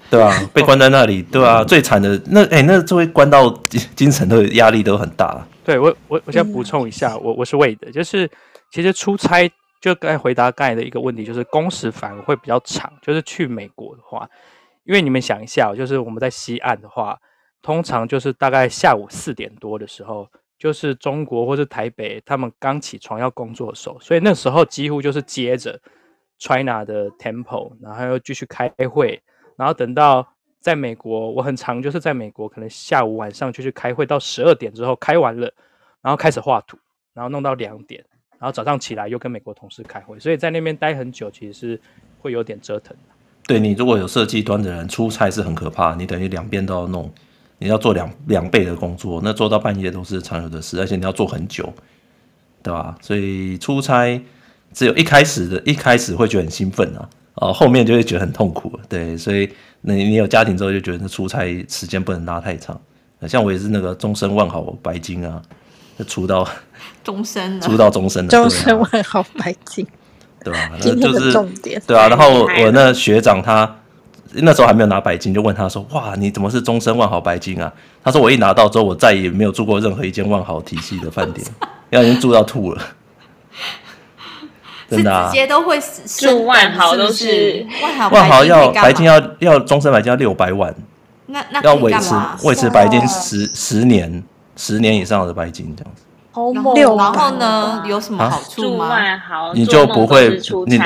[0.09, 3.47] 对啊， 被关在那里，对啊，最惨的那哎、欸，那就会关到
[3.95, 5.45] 精神的压力都很大。
[5.63, 8.27] 对我我我先补充一下，我我是为的，就是
[8.71, 9.47] 其实出差。
[9.79, 12.91] 就该回答刚才的一个问题，就是工时反而会比较长。
[13.01, 14.29] 就是去美国的话，
[14.83, 17.19] 因为你们想一下，就是我们在西岸的话，
[17.61, 25.79] 通常就是大概下午四点多的时候，就是中国或是台北他们刚起床要工作的时候，所以那时候几乎就是接着
[26.37, 29.21] China 的 Tempo，然后又继续开会，
[29.55, 30.27] 然后等到
[30.59, 35.53] 在美国，我很常就是在美国，可能下午晚上就去开会，到十二点之后开完了，
[36.01, 36.77] 然后开始画图，
[37.13, 38.05] 然后弄到两点。
[38.39, 41.81] 然后早上起来又跟美国同事开会，所以在那边待很久，其实是
[42.21, 42.95] 会有点折腾。
[43.45, 47.11] 对，你如果有设计端的人出差是很可怕，你等于两边都要弄，
[47.57, 51.73] 你要做两两倍的工作，那做到半夜都是常有的事，而且你要做很久，
[52.63, 52.97] 对吧？
[53.01, 54.21] 所以出差
[54.71, 58.79] 只有一开始的一开始会觉得很兴奋啊，啊，后面就会觉得很痛苦。
[58.87, 59.49] 对，所以
[59.81, 62.79] 你你有家庭之后就觉得出差时间不能拉太长。
[63.27, 65.41] 像我也是那个终身万豪白金啊。
[66.07, 66.47] 出到
[67.09, 69.83] 终身，租到终身的，终身万豪白金，
[70.45, 70.69] 对吧？
[70.79, 72.07] 今天是重点，对啊。
[72.07, 73.77] 然后我那学长他
[74.33, 81.43] 那时候还没有拿白金，就问他说：“哇，你怎么是终身万豪白金啊？”他说：“我一拿到之后，我再也没有住过任何一间万豪体系的饭店，
[81.89, 82.81] 因为已经住到吐了。
[84.87, 90.71] ”真的啊，直接都会住万豪都是万豪，万豪要白金要要终身白金要六百万，
[91.25, 94.23] 那那要维持维持白金十十年。
[94.61, 96.03] 十年以上的白金这样子，
[96.75, 98.87] 六然后呢，有什么好处吗？
[98.87, 100.79] 啊、你就不会你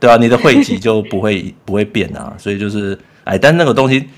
[0.00, 4.08] 对啊，你的汇集 就不会不会变啊，所以就是哎，但那个东西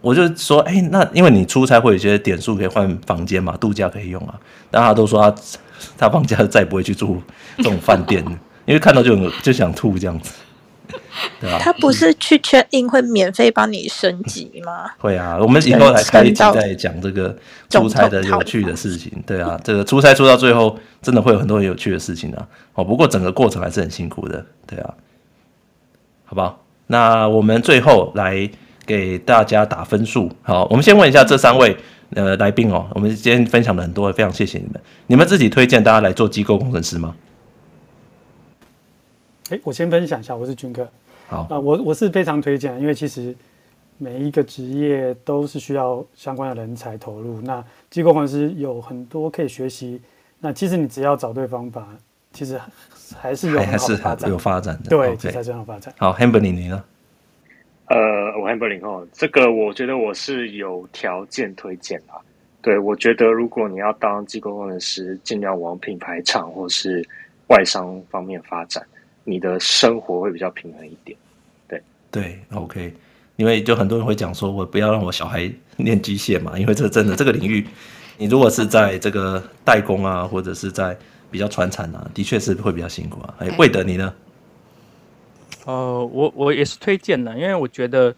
[0.00, 4.34] 我就说，哎、欸，那因为你出差会有一些点数可以换房间嘛，度假可以用啊。
[4.70, 5.34] 大家都说他
[5.98, 7.20] 他放假再也不会去住
[7.58, 8.24] 这种饭店，
[8.66, 10.32] 因为看到就就想吐这样子。
[11.40, 14.90] 对啊，他不是去 check in 会免费帮你升级吗？
[14.98, 17.36] 会啊，我们以后来开一集再讲这个
[17.68, 19.12] 出差的有趣的事情。
[19.26, 22.48] 对啊，这个出差出到最后，真的会有很多有趣的事情啊。
[22.74, 24.44] 哦，不过整个过程还是很辛苦的。
[24.66, 24.94] 对啊，
[26.24, 26.62] 好不好？
[26.86, 28.50] 那我们最后来
[28.84, 30.30] 给大家打分数。
[30.42, 31.76] 好，我们先问一下这三位
[32.14, 34.80] 呃来宾哦，我们今天分享了很多，非常谢谢你们。
[35.06, 37.14] 你们自己推荐大家来做机构工程师吗？
[39.50, 40.88] 哎，我先分享一下，我是军哥。
[41.30, 43.32] 好啊，我我是非常推荐，因为其实
[43.98, 47.40] 每一个职业都是需要相关的人才投入。
[47.40, 50.02] 那机构工程师有很多可以学习。
[50.40, 51.86] 那其实你只要找对方法，
[52.32, 52.60] 其实
[53.16, 54.90] 还是有很好的发展，有发展的。
[54.90, 55.94] 对，才这样发展。
[55.98, 56.82] 好，Hamberlin 你呢？
[57.86, 57.96] 呃，
[58.40, 62.18] 我 Hamberlin 哦，这个我觉得我是有条件推荐啊。
[62.60, 67.06] 对，我觉得如果你要当机构工程师，尽量往品牌厂或是
[67.46, 68.84] 外商方面发展。
[69.24, 71.16] 你的生活会比较平衡一点，
[71.68, 72.92] 对对，OK，
[73.36, 77.66] 因为就很多人会讲说，我不要让我小孩念机械嘛，因为这真的这个领域，
[78.16, 80.98] 你如果是在这个代工啊，或者是在
[81.30, 83.34] 比较传产啊，的确是会比较辛苦啊。
[83.38, 84.12] 哎，魏德你呢？
[85.66, 88.14] 呃，我我也是推荐的，因为我觉得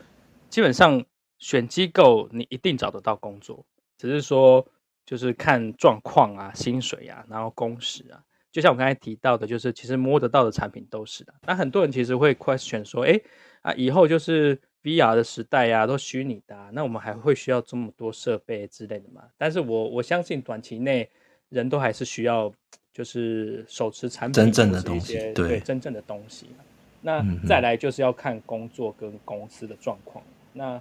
[0.49, 1.05] 基本上
[1.39, 3.67] 选机构你一定找得到工作，
[3.99, 4.65] 只是说
[5.05, 8.23] 就是看状况啊、薪水啊，然后工时啊。
[8.53, 11.33] 就像我刚才提到的，就是其实摸得到的产品都是的。
[11.47, 13.19] 那很多人其实会 question 说，哎
[13.63, 19.23] 啊，以后就是 VR 的时代呀、啊，都虚拟的、啊，那我们还会需要这么多设备之类的吗？
[19.39, 21.09] 但是我我相信短期内
[21.49, 22.53] 人都还是需要，
[22.93, 26.49] 就是手持产品真正的东西，对，对真正的东西。
[27.01, 30.23] 那再来就是要看工作跟公司的状况。
[30.53, 30.79] 那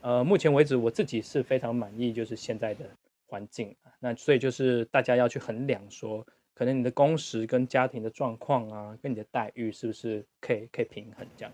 [0.00, 2.84] 呃，目前为止我自己是非常满意，就是现在的
[3.26, 3.74] 环境。
[3.98, 6.24] 那所以就是大家要去衡量说。
[6.60, 11.50] 可能你的工时跟家庭的状况啊，跟你的待遇是不是可以可以平衡这样？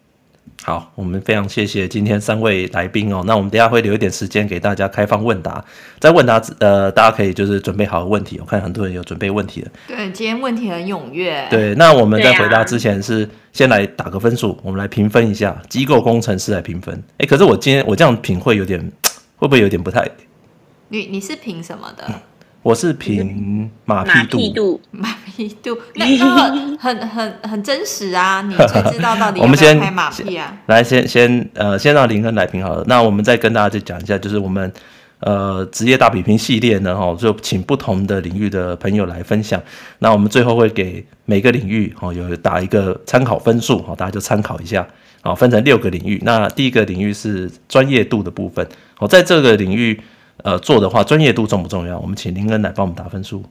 [0.65, 3.23] 好，我们非常谢谢今天三位来宾哦。
[3.25, 5.65] 那我们等下会留一点时间给大家开放问答，
[6.01, 8.41] 在问答呃，大家可以就是准备好问题。
[8.41, 9.71] 我看很多人有准备问题了。
[9.87, 11.47] 对，今天问题很踊跃。
[11.51, 17.01] 对，那我们在回答之前是先来打个分数，啊、我们来评分一下机构工程师来评分。
[17.19, 18.81] 哎，可是我今天我这样评会有点
[19.37, 20.05] 会不会有点不太？
[20.89, 22.05] 你你是评什么的？
[22.09, 22.15] 嗯
[22.67, 26.25] 我是凭马屁度，马屁度，那个
[26.81, 28.43] 很很很真实啊！
[28.43, 30.53] 你才知道到底 要不要拍马屁啊？
[30.67, 32.83] 来，先先呃，先让林恩来评好了。
[32.89, 34.73] 那我们再跟大家再讲一下，就是我们
[35.21, 39.63] 呃职业大比拼系列呢，哈，就请不同的领域的朋友来分享。
[40.01, 44.85] 那我们最后会给每个领域哦有打一个参考分数，好，大家就参考一下。
[45.21, 46.21] 好，分成六个领域。
[46.25, 48.67] 那第一个领域是专业度的部分。
[48.99, 50.01] 哦，在这个领域。
[50.47, 51.99] 呃，做的话，专业度重不重要？
[51.99, 53.43] 我们请林恩来帮我们打分数。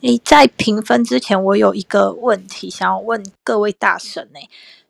[0.00, 4.40] 你在评分之前，我有一个问题想要问各位大神呢，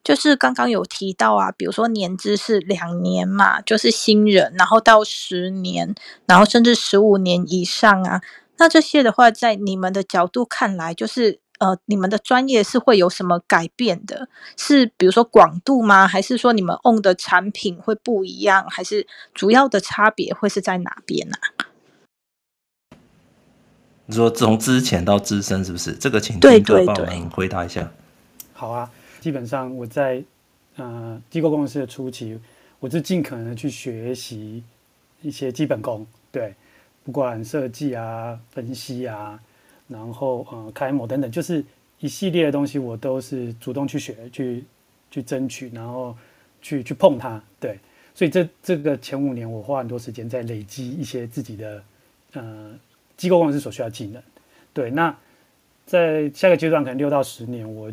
[0.05, 5.93] 就是刚刚有提到啊，比如说年资是两年嘛，就是新人，然后到十年，
[6.27, 8.23] 然后甚至十五年以上啊，
[8.59, 11.41] 那这些的话，在你们的角度看来，就是。
[11.61, 14.29] 呃，你们的专业是会有什么改变的？
[14.57, 16.07] 是比如说广度吗？
[16.07, 18.67] 还是说你们 own 的产品会不一样？
[18.69, 21.37] 还是主要的差别会是在哪边呢？
[24.07, 25.93] 你说从之前到资深是不是？
[25.93, 27.91] 这个请军哥帮我们回答一下。
[28.53, 28.91] 好啊，
[29.21, 30.23] 基本上我在
[30.77, 32.39] 呃机构工程师的初期，
[32.81, 34.63] 我是尽可能的去学习
[35.23, 36.55] 一些基本功，对，
[37.05, 39.39] 不管设计啊、分析啊。
[39.87, 41.63] 然后呃，开模等等，就是
[42.01, 44.65] 一系列的东西，我都是主动去学、去
[45.11, 46.17] 去争取，然后
[46.63, 47.43] 去去碰它。
[47.61, 47.79] 对，
[48.15, 51.83] 所以这这个前五年，我花很多时间在累积一些自己的
[52.33, 52.75] 呃
[53.17, 54.23] 机构工程师所需要技能。
[54.73, 55.15] 对，那
[55.85, 57.93] 在下个阶段，可能六到十年，我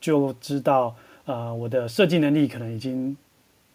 [0.00, 3.16] 就知道呃我的设计能力可能已经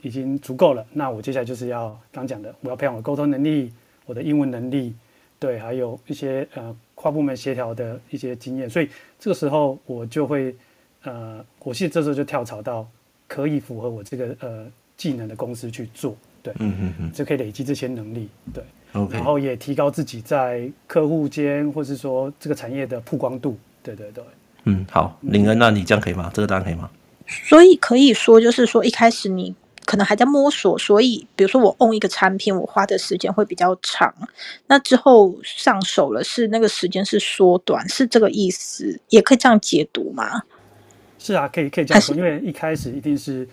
[0.01, 0.85] 已经足够了。
[0.91, 3.71] 那我接下来就是要刚讲的，我要培养我的沟通能力，
[4.05, 4.93] 我的英文能力，
[5.39, 6.75] 对，还有一些呃。
[7.03, 8.87] 跨部门协调的一些经验，所以
[9.19, 10.55] 这个时候我就会，
[11.03, 12.87] 呃，我现在这时候就跳槽到
[13.27, 18.63] 可以符合我这个呃技能的公司去做，对，嗯嗯嗯，就可以累积这些能力，对
[18.93, 24.23] ，OK，然后也提高自己在客户间或是说这个产业的曝光度，对对对，
[24.63, 26.31] 嗯，好，林恩，那你这样可以吗？
[26.33, 26.89] 这个答案可以吗？
[27.27, 29.53] 所以可以说，就是说一开始你。
[29.85, 34.13] 可能还在摸索，所以比如说我 own 一个产品，我花的时间会比较长。
[34.67, 38.99] 那之后上手了，是那个时间是缩短，是这个意思？
[39.09, 40.43] 也可以这样解读吗？
[41.19, 43.47] 是啊，可以可以这样说，因为一开始一定是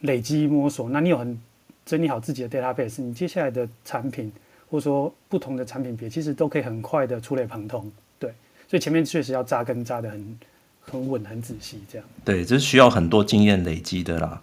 [0.00, 0.88] 累积摸索。
[0.88, 1.38] 那你有很
[1.84, 4.32] 整理好自己的 database，你接下来的产品
[4.70, 7.90] 或者说不同的产品别，其实都可以很快的触类旁通。
[8.18, 8.32] 对，
[8.68, 10.38] 所以前面确实要扎根扎的很
[10.80, 12.06] 很稳、很仔细，这样。
[12.24, 14.40] 对，这是需要很多经验累积的啦。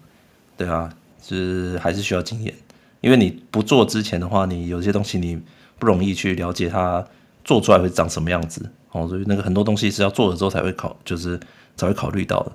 [0.55, 2.53] 对啊，是还是需要经验，
[3.01, 5.41] 因为你不做之前的话，你有些东西你
[5.79, 7.05] 不容易去了解它
[7.43, 9.07] 做出来会长什么样子哦。
[9.07, 11.39] 所以那个很多东西是要做了之后才会考，就是
[11.75, 12.51] 才会考虑到的。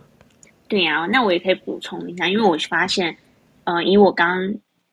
[0.69, 3.17] 对啊，那我也可以补充一下，因为我发现，
[3.65, 4.53] 呃，以我刚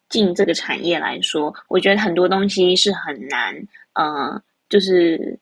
[0.10, 3.56] 进这个产业来说，我觉得很多东西是很难，
[3.94, 5.40] 呃，就是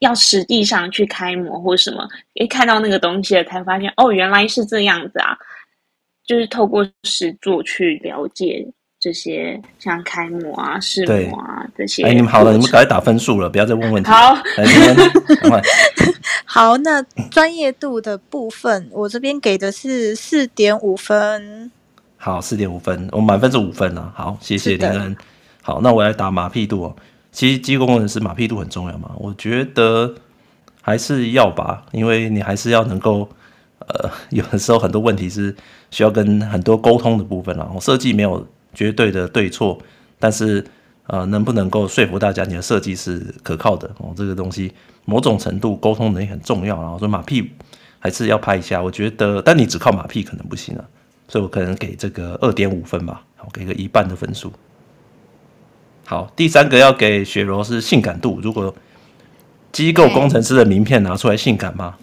[0.00, 5.34] 要实际上去开模或什么，一看到那个东西了，才发现哦，原来是这样子啊，
[6.30, 8.64] 就是透过实作去了解
[9.00, 12.04] 这些，像开模啊、试模啊这些。
[12.04, 14.08] 哎，你们好了，你们赶快打分数了，不要再问问题。
[14.08, 14.64] 好，来，
[15.42, 15.60] 赶快。
[16.46, 21.68] 好，那专业度的部分，我这边给的是四点五分。
[22.16, 24.12] 好，四点五分，我满分是五分啊。
[24.14, 25.16] 好，谢谢林恩。
[25.62, 26.96] 好，那我来打马屁度哦。
[27.32, 30.14] 其实机构工程师马屁度很重要嘛，我觉得
[30.80, 33.28] 还是要吧，因为你还是要能够，
[33.90, 35.54] 呃，有的时候很多问题是
[35.90, 37.70] 需要跟很多沟通的部分啊。
[37.74, 39.78] 我设计没有绝对的对错，
[40.18, 40.64] 但是
[41.06, 44.12] 呃，能不能够说服大家你的设计是可靠的哦？
[44.16, 44.72] 这个东西。
[45.06, 47.50] 某种程度沟通能力很重要，然后说马屁
[47.98, 48.80] 还是要拍一下。
[48.80, 50.84] 我觉得，但你只靠马屁可能不行啊，
[51.26, 54.52] 所以我可能给这个二点五分吧，我给个一半的分数。
[56.04, 58.38] 好，第三个要给雪柔是性感度。
[58.42, 58.72] 如果
[59.72, 61.96] 机构工程师的名片拿出来，性感吗？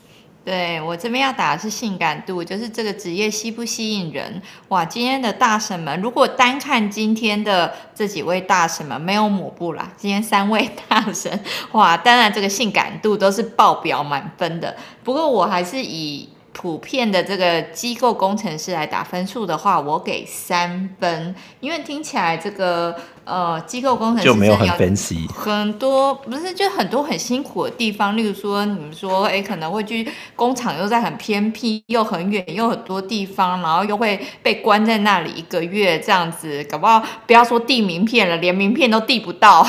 [0.47, 4.41] 对，我这边要打的是性感度，就是这个职业吸不吸引人？
[4.69, 11.37] 哇，今天的大神们，如果单看今天的这几位大神们，没有抹布啦，今天三位大神，
[11.73, 14.73] 哇，当然这个性感度都是爆表满分的。
[15.03, 22.95] 不过我还是以普遍的这个机构工程师来打分数的话，我给三分，因为听起来这个。
[23.27, 39.67] 呃，机构工程师就没有很分析，很多不是就很多很辛苦的地方，例如说你们说，哎，可能会去工厂又在很偏僻又很远又很多地方，然后又会被关在那里一个月这样子，搞不好不要说递名片了，连名片都递不到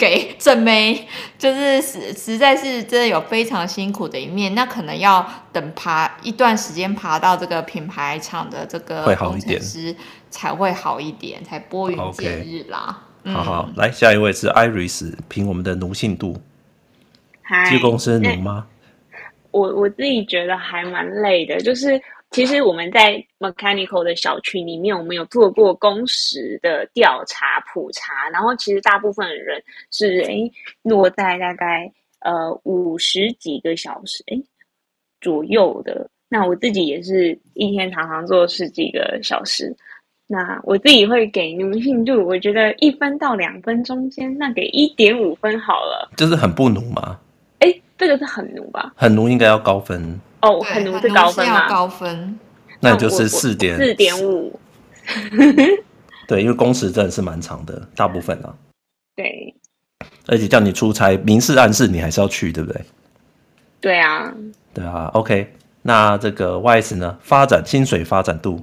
[0.00, 1.06] 给正妹，
[1.38, 9.94] 就是实实在是真的有非常辛苦的一面，那可能要等爬一段时间爬到这个品牌厂的这个工程师。
[10.36, 13.02] 才会好一点，才拨云见日啦。
[13.24, 13.30] Okay.
[13.30, 16.34] 嗯、好好，来下一位是 Iris，凭我们的奴性度，
[17.70, 18.68] 机构是奴吗？
[19.50, 21.98] 我我自己觉得还蛮累的，就是
[22.30, 34.44] 其实我们在 Mechanical 的小区里面，我们有做过工时的调查普查，然后其实大部分的人是诶落在大概呃五十几个小时诶
[35.22, 36.08] 左右的。
[36.28, 39.74] 那我自己也是一天常常做十几个小时。
[40.28, 46.10] 那我自己会给奴性度，我觉得一分到两分中间，那给一点五分好了。
[46.16, 47.18] 就是很不奴吗？
[47.60, 48.92] 哎，这个是很奴吧？
[48.96, 51.68] 很奴应该要高分哦，很奴是高分吗？
[51.68, 52.38] 高分，
[52.80, 54.58] 那你就是四点四点五。
[56.26, 58.52] 对，因为工时真的是蛮长的，大部分啊。
[59.14, 59.54] 对。
[60.26, 62.82] 而且叫你出差，明示暗示你还是要去，对不对？
[63.80, 64.34] 对啊。
[64.74, 65.54] 对啊，OK。
[65.82, 67.16] 那这个 YS 呢？
[67.22, 68.60] 发展薪水发展度。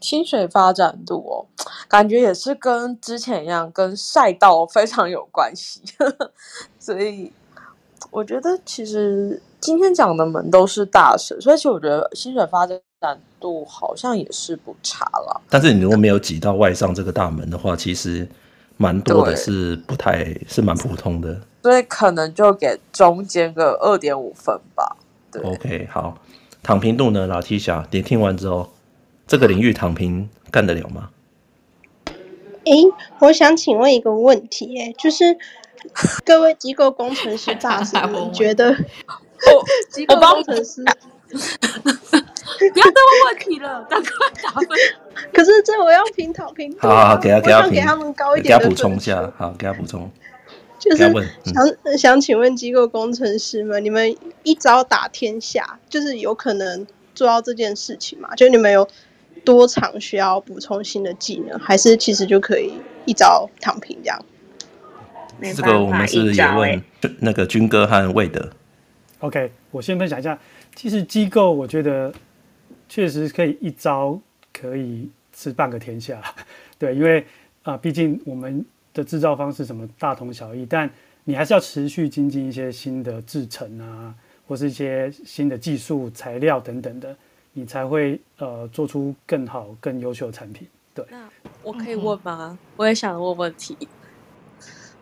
[0.00, 1.46] 薪水发展度哦，
[1.88, 5.82] 感觉也是跟之前一样，跟赛道 非常有关系。
[6.78, 7.32] 所以
[8.10, 12.80] 我觉得，其实今天讲的门都是大神，所以其实我觉得薪水发展
[13.40, 15.40] 度好像也是不差了。
[15.48, 18.28] 但是你如果没有挤到外上这个大门的话，其实
[18.76, 21.40] 蛮多的是不太是蛮普通的。
[21.62, 24.96] 所以可能就给中间个二点五分吧。
[25.32, 26.16] 对，OK，好，
[26.62, 28.68] 躺平度呢，老 T 侠，你听完之后。
[29.26, 31.10] 这个领域躺平干得了吗？
[32.64, 32.72] 哎，
[33.20, 35.36] 我想请问一个问题，哎，就是
[36.24, 38.70] 各位机构工程师大神，你觉得？
[38.72, 40.82] 哦， 机构工程师，
[41.30, 44.10] 不要再问问题了，赶快
[44.42, 44.68] 打分。
[45.32, 50.10] 可是这我要评躺平，好好好，给他给他给他们高一点，给他补充一下，好，给他补充。
[50.78, 51.12] 就是想、
[51.84, 58.34] 嗯、想请问机构工程师们，你们一招打天下，就是有可能做到这件事情吗？
[58.36, 58.88] 就你们有？
[59.46, 62.72] 多长需要补充新的技能，还是其实就可以
[63.06, 64.24] 一招躺平这样？
[65.54, 66.82] 这个我们是也问
[67.20, 68.50] 那个军哥和魏德。
[69.20, 70.36] OK，我先分享一下，
[70.74, 72.12] 其实机构我觉得
[72.88, 74.20] 确实可以一招
[74.52, 76.20] 可以吃半个天下。
[76.76, 77.24] 对，因为
[77.62, 80.90] 啊，毕竟我们的制造方式什么大同小异，但
[81.24, 84.12] 你还是要持续精进一些新的制程啊，
[84.48, 87.16] 或是一些新的技术材料等等的。
[87.58, 90.68] 你才会呃做出更好、更优秀的产品。
[90.94, 91.26] 对，那
[91.62, 92.50] 我可以问吗？
[92.52, 93.76] 嗯、我也想问问题。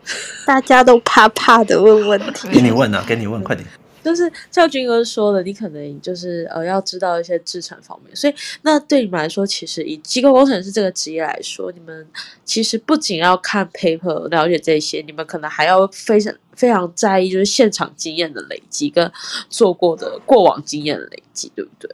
[0.46, 3.66] 大家都怕怕的问问题，给你问啊，给你问，快点。
[4.04, 12.06] 就是像军哥说的，你可能就是呃要知道一些制程方面，所以那对你们来说，其实以机构工程师这个职业来说，你们
[12.44, 19.10] 其实不仅要看 paper 了解这些，你们可能还要非常非常在意就是现场经验的累积跟
[19.48, 21.90] 做过的过往经验的累积，对不对？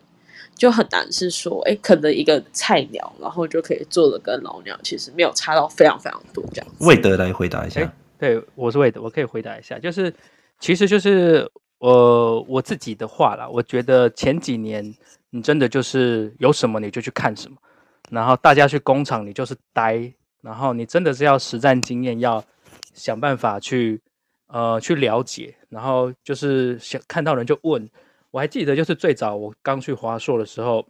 [0.61, 6.85] 就很难是说，哎，可能一个菜鸟，然后就可以做的跟老鸟其实没有差到非常非常多这样子。
[6.87, 10.15] 魏德来回答一下，对，我是魏德，我可以回答一下，就是
[10.59, 11.51] 其实就是。
[11.81, 14.95] 呃，我自己的话啦，我觉得前几年
[15.31, 17.57] 你真的就是有什么你就去看什么，
[18.11, 22.45] 然后大家去工厂你就是待，然后你真的是要实战经验，要
[22.93, 23.99] 想办法去
[24.49, 27.89] 呃去了解，然后就是想看到人就问。
[28.31, 30.87] 我还记得就是最早我刚去华硕的时候，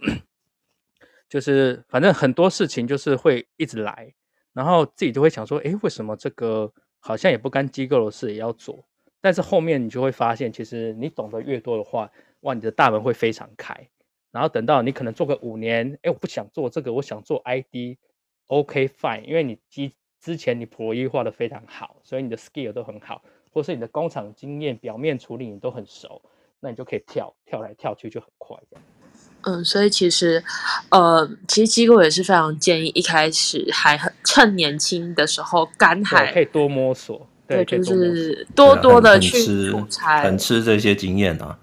[1.28, 4.12] 就是反正很多事情就是会一直来，
[4.52, 8.84] 然后自己就会想说，诶，为什么这个好像也不干机构的事也要做？
[9.20, 12.10] 但是后面你就会发现，其实你懂得越多的话，
[12.40, 13.88] 哇，你的大门会非常开。
[14.30, 26.22] 然后等到你可能做个五年，哎，我不想做这个，我想做 ID，OK fine，因为你之之前你 ProE 画的非常好，所以你的 skill 都很好，或是你的工厂经验、表面处理你都很熟，
[26.60, 28.84] 那你就可以跳跳来跳去就很快这样。
[29.42, 30.44] 嗯，所以其实，
[30.90, 37.26] 呃，其实机构也是非常建议一开始还很趁年轻的时候干海可以多摸索。
[37.46, 41.58] 对，就是多多的去出差，很吃这些经验啊。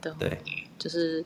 [0.00, 0.38] 对，对，
[0.78, 1.24] 就是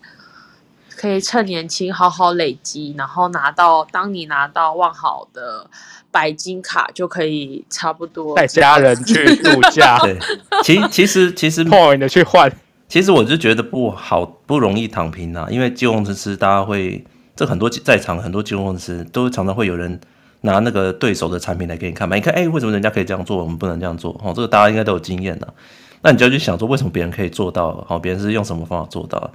[0.97, 5.69] 可以趁年轻好好累积，然后拿到，当你拿到万豪的
[6.11, 9.99] 白金卡，就可以差不多带家人去度假。
[9.99, 10.17] 对，
[10.63, 12.51] 其其实其实 point 的去换，
[12.89, 15.47] 其实我就觉得不好，不容易躺平啊。
[15.51, 17.05] 因为金融公司，大家会
[17.37, 20.01] 这很多在场很多金融公司都常常会有人。
[20.43, 24.13] 拿那个对手的产品来给你看嘛，你看，哎、为什么人家可以这样做，我们不能这样做？
[24.23, 25.55] 哦，这个大家应该都有经验的。
[26.01, 27.85] 那你就要去想说，为什么别人可以做到？
[27.89, 29.33] 好，别人是用什么方法做到？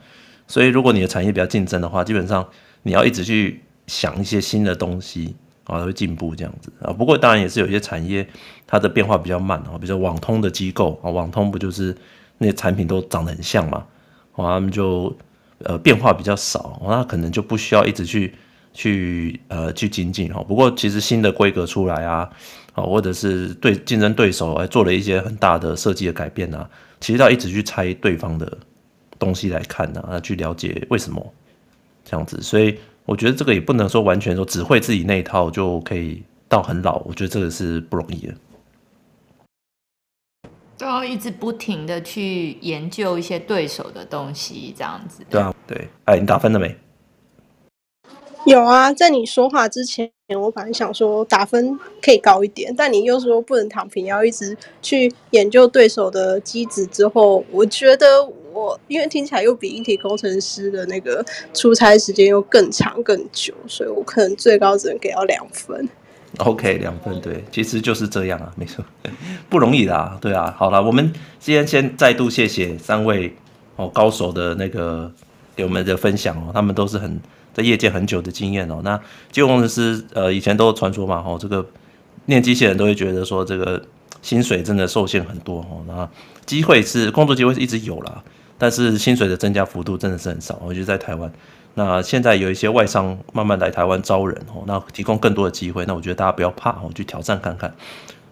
[0.48, 2.48] 所以，如果你的产业比较竞争的话，基本上
[2.84, 5.36] 你要一直去想一些新的东西
[5.66, 6.94] 啊，会进步这样子啊。
[6.94, 8.26] 不过，当然也是有一些产业
[8.66, 11.94] 它的变化比较慢啊，比如说网通的机构啊，网通不就是
[12.38, 13.86] 那些产品都长得很像嘛？
[14.34, 15.16] 啊，他们就
[15.60, 18.34] 呃变化比较少，那可能就不需要一直去。
[18.76, 22.28] 去呃去精进哈，不过其实新的规格出来啊，
[22.74, 26.68] 啊或者是对竞争对手还做了一些很大的设计的改变啊，
[27.00, 28.58] 其实要一直去拆对方的
[29.20, 31.24] 东西来看呢，啊，去了解为什么
[32.04, 32.76] 这样子，所以
[33.06, 38.34] 我觉得这个也不能说完全说只会自己那一套就可以到很老，我觉得这个是不容易的，
[41.04, 45.22] 都要一直不停的去研究一些对手的东西，这样子。
[45.30, 46.74] 对啊，对，哎，你打分了没？
[48.46, 56.86] 有啊，在你说话之前，我本来想说打分可以高一点，但你又说不能躺平，要一直去研究对手的机子。
[56.86, 65.90] 之后，我觉得我因为听起来又比硬体工程师的那个出差时间又更长更久，所以我可能最高只能给到两分。
[66.46, 68.84] OK，两分，对，其实就是这样啊，没错，
[69.50, 70.54] 不容易啦，对啊。
[70.58, 73.36] 好了，我们今天先再度谢谢三位
[73.76, 75.12] 哦高手的那个
[75.56, 77.20] 给我们的分享哦，他们都是很。
[77.56, 79.00] 在业界很久的经验哦，那
[79.32, 81.64] 机构工程师呃以前都传说嘛吼，这个
[82.26, 83.80] 念机械人都会觉得说这个
[84.24, 86.10] 薪水真的受限很多哦，那
[86.48, 88.24] 机会是工作机会是一直有啦，
[88.58, 90.60] 但是薪水的增加幅度真的是很少。
[90.66, 91.32] 我觉得在台湾，
[91.76, 97.74] 那现在有一些外商慢慢来台湾招人哦，那提供更多的机会，那我觉得大家不要怕哦，去挑战看看。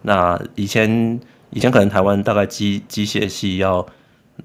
[0.02, 1.20] 那以前
[1.50, 3.86] 以前可能台湾大概机机械系要。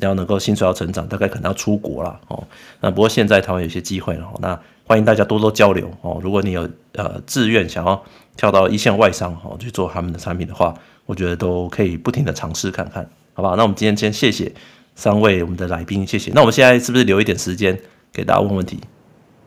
[0.00, 2.44] 要能够薪水要成长，大概可能要出国了哦。
[2.82, 6.20] 那不过现在台湾有些机会了，那欢迎大家多多交流哦。
[6.22, 8.04] 如果你有呃志愿想要
[8.36, 10.74] 跳到一线外商哦去做他们的产品的话，
[11.06, 13.56] 我觉得都可以不停的尝试看看，好不好？
[13.56, 14.52] 那我们今天先谢谢
[14.94, 16.30] 三位我们的来宾，谢谢。
[16.34, 17.80] 那我们现在是不是留一点时间
[18.12, 18.80] 给大家问问题？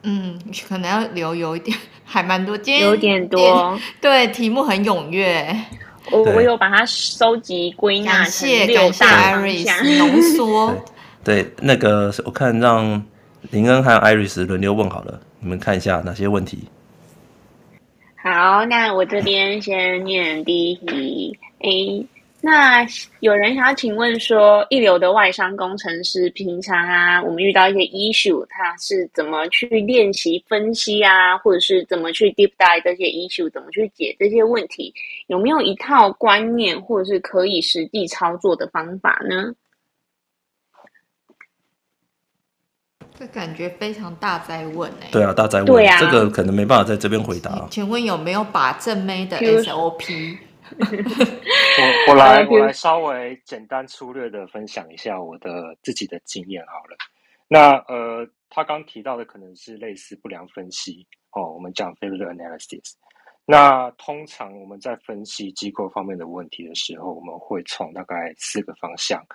[0.04, 5.56] 嗯，可能要留有一点， 还蛮多，今天有点多，对，题目很踊跃。
[6.12, 10.74] 我我有把它收集归纳成六大方向， 浓缩。
[11.24, 13.04] 对，那个我看让
[13.52, 16.64] 林恩还有 Iris 轮流问好了，你们看一下哪些问题。
[18.24, 22.06] 好，那我这边先念第一题 A。
[22.42, 22.88] 那
[23.20, 34.94] 有人想要请问说，一流的外商工程师平常啊，我们遇到一些 issue，他是怎么去练习分析啊，或者是怎么去 deep dive 这些 issue，怎么去解这些问题？
[35.28, 39.54] 有没有一套观念，或者是可以实际操作的方法呢？
[43.20, 45.12] 这感觉非常大哉问哎、欸。
[45.12, 45.66] 对啊，大哉问。
[45.66, 47.68] 对啊，这个可能没办法在这边回答。
[47.70, 50.38] 请问有没有把正妹的 SOP？
[50.80, 56.98] 我我来我来稍微简单粗略的分享一下我的自己的经验好了。
[57.48, 62.94] 那呃，他刚提到的可能是类似不良分析哦，我们讲 failure analysis。
[63.46, 69.26] 那通常我们在分析机构方面的问题的时候，我们会从大概四个方向。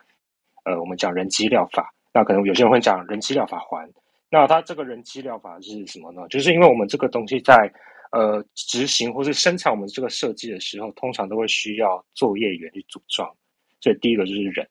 [0.65, 1.93] 呃，我们讲人机疗法。
[2.13, 3.91] 那可能有些人会讲人机疗法环，
[4.31, 6.29] 那它这个人机疗法是什么呢？
[6.29, 7.69] 就是因为我们这个东西在
[8.15, 13.29] 呃执行或是生产我们这个设计的时候，通常都会需要作业员去组装，
[13.81, 14.65] 所以第一个就是人，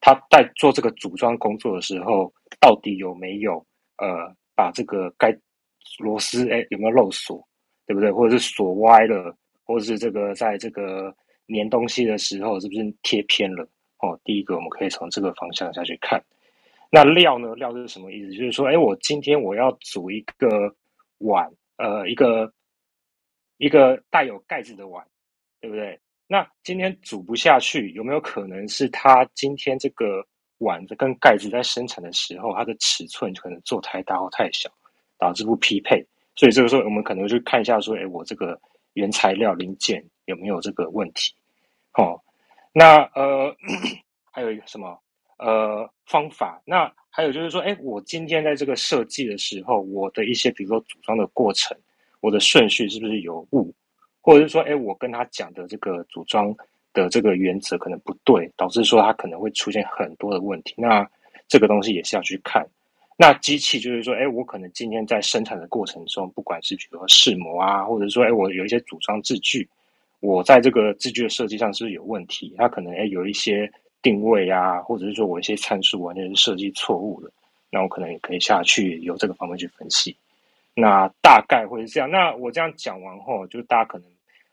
[0.00, 3.64] 他在做这个组装工作的时候，到底有没有
[3.98, 5.30] 呃把这个该
[6.00, 7.46] 螺丝哎有没有漏锁，
[7.86, 8.10] 对不对？
[8.10, 9.34] 或者是锁歪了，
[9.64, 11.14] 或者是这个在这个
[11.48, 13.62] 粘东西的时候是不是贴偏了？
[14.00, 16.22] 哦，第一个我们可以从这个方向下去看。
[16.90, 17.54] 那料呢？
[17.54, 18.32] 料是什么意思？
[18.32, 20.74] 就是说，哎，我今天我要煮一个
[21.18, 21.46] 碗，
[21.76, 22.50] 呃，一个
[23.58, 25.06] 一个带有盖子的碗，
[25.60, 25.98] 对不对？
[26.26, 30.26] 那今天煮不下去，有没有可能是它今天这个
[30.58, 34.70] 碗的跟盖子在生产的时候，它的尺寸可能做太大或太小，
[35.18, 36.04] 导致不匹配？
[36.36, 38.60] 所以这个时候，我们可能去看一下，说，哎，我这个
[38.92, 41.34] 原材料零件有没有这个问题？
[41.94, 42.20] 哦，
[42.72, 43.52] 那呃，
[44.30, 44.96] 还有一个什么？
[45.38, 46.60] 呃，方法。
[46.64, 51.76] 那还有就是说，哎，我今天在这个设计的时候，我的一些比如说组装的过程，
[52.20, 53.72] 我的顺序是不是有误，
[54.20, 56.54] 或者是说，哎，我跟他讲的这个组装
[56.92, 60.74] 的这个原则可能不对，导致说它可能会出现很多的问题。
[60.76, 61.08] 那
[61.46, 62.66] 这个东西也是要去看。
[63.16, 69.68] 那机器就是说，哎，我可能今天在生产的过程中，不管是比如说试模啊，或者说，哎，我有一些组装字句，
[70.20, 72.54] 我在这个字句的设计上是不是有问题？
[72.56, 73.70] 它可能哎有一些。
[74.00, 77.28] 定位啊，或者是说我一些参数完全是设计错误的，
[77.68, 80.16] 那我可能也可以下去由这个方面去分析。
[80.80, 82.08] 那大概会是这样。
[82.08, 84.08] 那我这样讲完后，就大家可能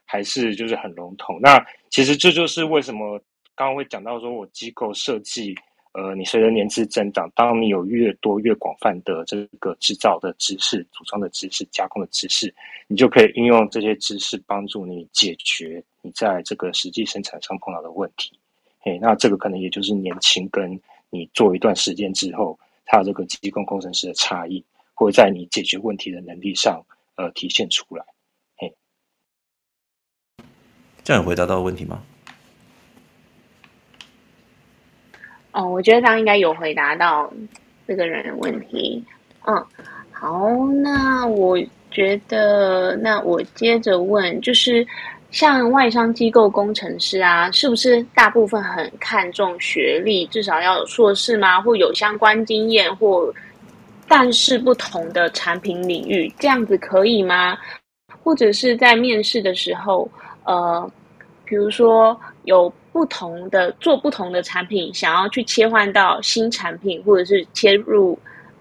[0.06, 1.38] 还是就是很笼统。
[1.40, 3.20] 那其实这就是为什么
[3.54, 5.54] 刚刚会讲到说我机构设计，
[5.94, 12.52] 呃，你随着年资增长，当你有越多越广泛的这个制造的知识、组装的知识、加工的知识，
[12.88, 18.38] 你就可以应用这些知识帮助你解决你在这个实际生产上碰到的问题。
[18.82, 20.80] 哎，那这个可能也就是年轻跟
[21.12, 24.64] 你做一段时间之后，他这个机构工程师的差异，
[24.96, 26.84] 会在你解决问题的能力上，
[27.16, 28.04] 呃，体现出来。
[28.58, 28.74] 嘿，
[31.04, 32.02] 这样有回答到问题吗？
[35.52, 37.32] 哦，我觉得他应该有回答到
[37.88, 39.04] 这个人的问题。
[39.46, 39.64] 嗯，
[40.12, 40.50] 好，
[40.82, 41.56] 那我
[41.92, 44.88] 觉得，那我接着问，就是。
[45.32, 51.60] 像外商机构工程师啊，是不是大部分很看重学历，至少要有硕士吗？
[51.60, 53.34] 或有相关经验，或
[54.08, 57.58] 但是不同的产品领域，这样子可以吗？
[58.24, 60.10] 或者是在面试的时候，
[60.44, 60.90] 呃，
[61.44, 68.18] 比如说有不同的做不同的产品，想要去切换到新产品，或者是切入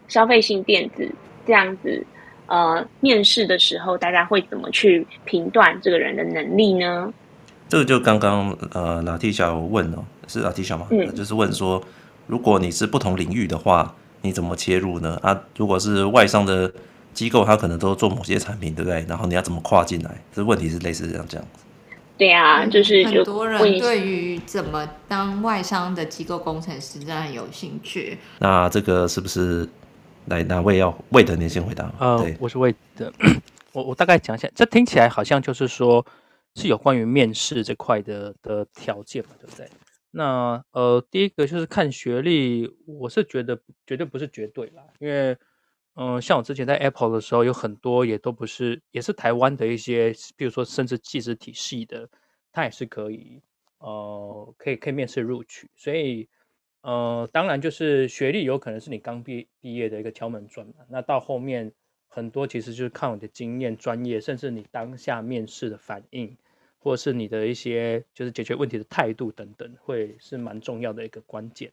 [0.08, 1.10] 消费性电子
[1.46, 2.04] 这样子。
[2.46, 7.12] 呃，面试的时候，大家会怎么去评断这个人的能力呢？
[7.70, 10.86] 这个就刚刚呃，拉蒂小问哦，是拉蒂小吗？
[10.90, 11.82] 嗯，就是问说，
[12.26, 15.20] 如果你是不同领域的话，你怎么切入呢？
[15.22, 16.72] 啊，如果是外商的
[17.12, 19.04] 机构，他可能都做某些产品，对不对？
[19.06, 20.10] 然后你要怎么跨进来？
[20.34, 21.62] 这问题是类似这样这样子。
[22.16, 28.16] 对啊，就是就很多人对于怎么当外商的机构工程师真的很有兴趣。
[28.38, 29.68] 那这个是不是？
[30.26, 31.36] 来，哪位要魏德？
[31.36, 31.92] 您先回答。
[31.98, 33.12] 呃，对我是魏德。
[33.72, 36.02] 我我大概讲一下，这听起来好像就是说
[36.54, 39.68] 是有关于面试这块的的条件嘛，对不对？
[40.14, 45.36] 那呃，第一个就是看学历，我是觉得绝对不是绝对啦，因为
[45.94, 52.08] 嗯、像我之前在 Apple 的时候，有很多也都不是，也是台湾的一些，比如说甚至技术体系的，
[52.52, 53.42] 他也是可以
[53.78, 56.28] 呃，可以可以面试录取，所以。
[56.86, 60.84] 呃，当然就是学历有可能是你刚毕毕业的一个敲门砖嘛。
[60.90, 61.72] 那到后面
[62.08, 66.36] 很多其实就是看你的经验、专业，甚至你当下面试的反应，
[66.84, 71.72] 或者是你的一些就是解决问题的态度等等，会是蛮重要的一个关键。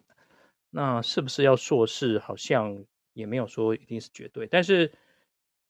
[0.70, 2.18] 那是不是要硕士？
[2.18, 2.84] 好像
[3.14, 4.48] 也没有说一定是绝对。
[4.48, 4.92] 但是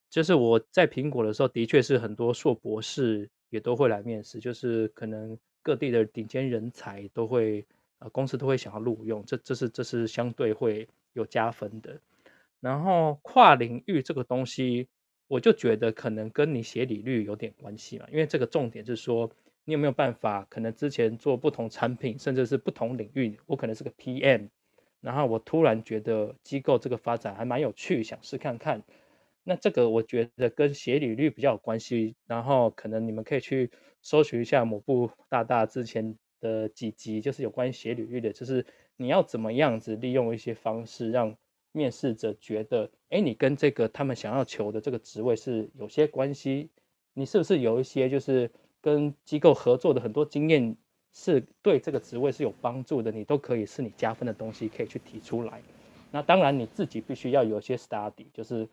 [0.09, 7.65] 就是我在苹果的时候，的确是很多硕博士也都会来面试，就是可能各地的顶尖人才都会。
[8.03, 12.01] 呃，公司都会想要录用，这这是这是相对会有加分的。
[12.59, 14.87] 然后跨领域这个东西，
[15.31, 19.31] 我就觉得可能跟你写履历有点关系嘛，因为这个重点是说
[19.63, 24.49] 你有没有办法，可能之前做不同产品，甚至是不同领域，我可能是个 PM，
[24.99, 28.83] 然后我突然觉得机构这个发展还蛮有趣，想试看看。
[29.45, 33.71] 那这个我觉得跟写履历比较有关系，然后可能你们可以去
[34.01, 38.65] 搜寻一下某部大大之前的几集，就是有关于写履历的，就是
[38.97, 41.37] 你要怎么样子利用一些方式让
[41.71, 46.69] 面试者觉得，哎，你跟这个他们想要求的这个职位是有些关系，
[47.13, 48.51] 你是不是有一些就是
[48.81, 50.75] 跟机构合作的很多经验，
[51.11, 55.61] 是对这个职位是有帮助的，你都可以是你加分的东西，可以去提出来。
[56.11, 58.67] 那当然你自己必须要有一些 study，就是。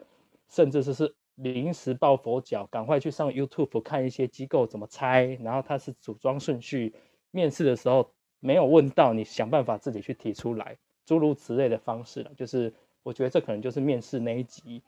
[0.50, 6.94] 甚至是是临时抱佛脚，赶快去上 YouTube 看一些机构怎么猜，然后它是组装顺序。
[7.32, 12.30] 面试的时候没有问到，你想办法自己去提出来，诸如此类的方式了。
[12.34, 12.72] 就是
[13.02, 14.82] 我觉得这可能就是面试那一集，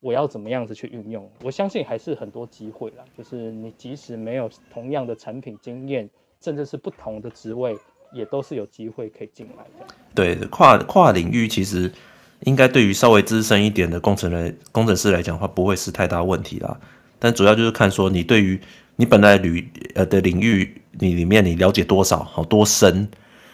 [0.00, 1.30] 我要怎么样子去运用。
[1.42, 6.08] 我相信还是很多机会啦，就是你即使没有同样的产品经验，
[6.40, 7.76] 甚至是不同的职位，
[8.12, 9.94] 也都是有机会可以进来的。
[10.14, 11.90] 对，跨跨领域其实。
[12.44, 16.76] 应该对于稍微资深一点的工程人、工程师来讲的话，不会是太大问题啦。
[17.20, 18.60] 但主要就是看说你对于
[18.96, 23.08] 你本来领呃的领域，你里面你了解多少，好多深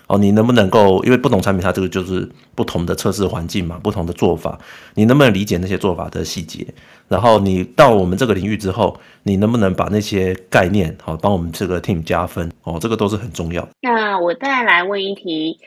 [0.08, 1.02] 哦，你能不能够？
[1.04, 4.58] 因为不同产品它这个就是不同的测试环境嘛，不同的做法，
[4.94, 6.66] 你能不能理解那些做法的细节？
[7.06, 12.50] 然后你到我们这个领域之后，你能不能把那些概念好帮我们这个 team 加分？
[12.64, 13.68] 哦，这个都是很重要。
[13.80, 15.58] 那我再来问一题。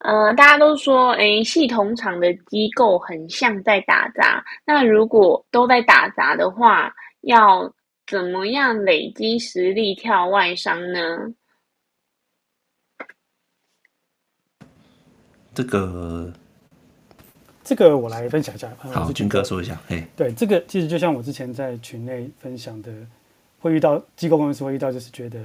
[0.00, 4.44] 呃，大家都说，诶，系统厂的机构很像在打杂。
[4.66, 6.92] 那如果都在打杂的话，
[7.22, 7.68] 要
[8.06, 11.00] 怎么样累积实力跳外商呢？
[15.56, 16.30] 这个，
[17.64, 18.70] 这个我来分享一下。
[18.76, 19.80] 好，军哥说一下。
[19.88, 22.92] 哎，对，这个其实就像我之前在群内分享的，
[23.58, 25.38] 会遇到机构公司会遇到，就是觉得，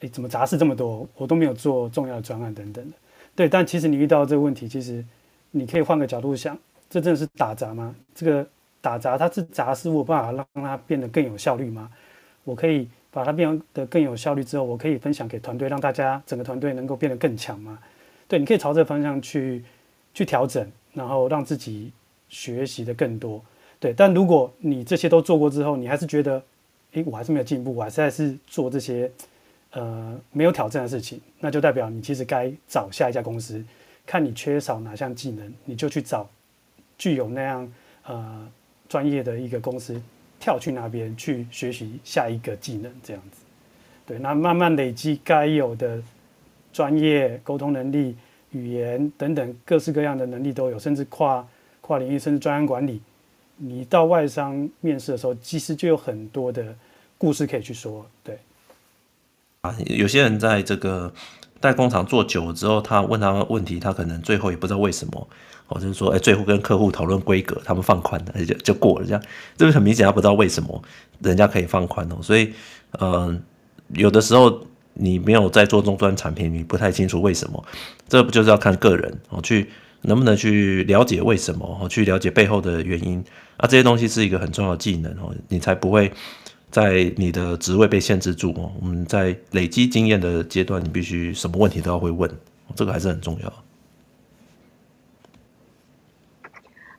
[0.00, 2.96] 诶，怎么杂事这么多，我都没有做重要的专案等等的。
[3.34, 5.04] 对，但其实你遇到这个问题，其实
[5.50, 6.56] 你可以换个角度想，
[6.88, 7.94] 这真的是打杂吗？
[8.14, 8.48] 这个
[8.80, 11.90] 打杂，它是杂事，我有办法让它变得更有效率吗？
[12.44, 17.78] 我可以把它变得更有效率之后，我可以分享给团队，让大家整个团队能够变得更强吗？
[18.28, 19.62] 对，你可以朝这个方向去
[20.12, 21.92] 去调整，然后让自己
[22.28, 23.42] 学习的更多。
[23.78, 26.42] 对，但如果你这些都做过之后，你还是觉得，
[26.92, 29.10] 诶，我还是没有进步，我还是还是做这些。
[29.76, 33.60] 呃，没有挑战的事情，那就代表你其实该找下一家公司，
[34.06, 36.30] 看你缺少哪项技能，你就去找
[36.96, 37.72] 具有那样
[38.04, 38.48] 呃
[38.88, 40.00] 专业的一个公司，
[40.38, 43.42] 跳去那边去学习下一个技能，这样子。
[44.06, 46.00] 对，那慢慢累积该有的
[46.74, 48.16] 专业沟通能力、
[48.50, 51.46] 语言等等各式各样的能力都有，甚至跨
[51.80, 53.00] 跨领域，甚至专案管理。
[53.56, 56.74] 你到外商面试的时候，其实就有很多的
[57.16, 58.36] 故事可以去说，对。
[59.60, 61.10] 啊，有些人在这个
[61.60, 65.28] 代工厂做久了之后，他问他问题，他可能最后也不知道为什么，
[65.68, 69.22] 哦，就是说，哎，最后跟客户讨论规格，他们放宽了，就就过了，这样，
[69.56, 70.82] 这个很明显他不知道为什么
[71.20, 72.52] 人家可以放宽哦，所以，
[73.00, 73.40] 嗯、
[73.94, 77.64] 有的时候你没有在做终端产品，你不太清楚为什么，
[78.08, 79.68] 这不就是要看个人哦，去
[80.02, 83.22] 能不能去了解为什么哦，去了解背后的原因
[83.58, 86.10] 啊，这些东西是一个很重要的技能哦，你才不会。
[86.70, 92.28] 在你的职位被限制住哦，我们在累积经验的阶段，你必须什么问题都要会问，
[92.74, 93.52] 这个还是很重要。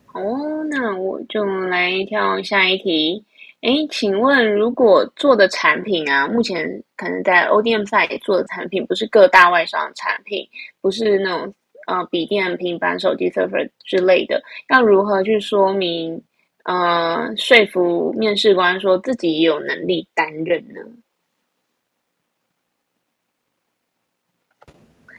[0.05, 0.21] 好，
[0.69, 3.25] 那我就来跳下一题。
[3.61, 10.47] 诶，请问如果做的产品啊，目前可能在 ODM side 做的产品，不是各大外商产品，
[10.81, 11.53] 不是那种
[11.87, 16.21] 呃笔电、平板、手机、server 之类的，要如何去说明？
[16.65, 20.81] 呃，说服面试官说自己也有能力担任呢？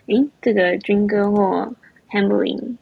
[0.07, 1.73] 诶，这个军哥或
[2.11, 2.77] Hamblin，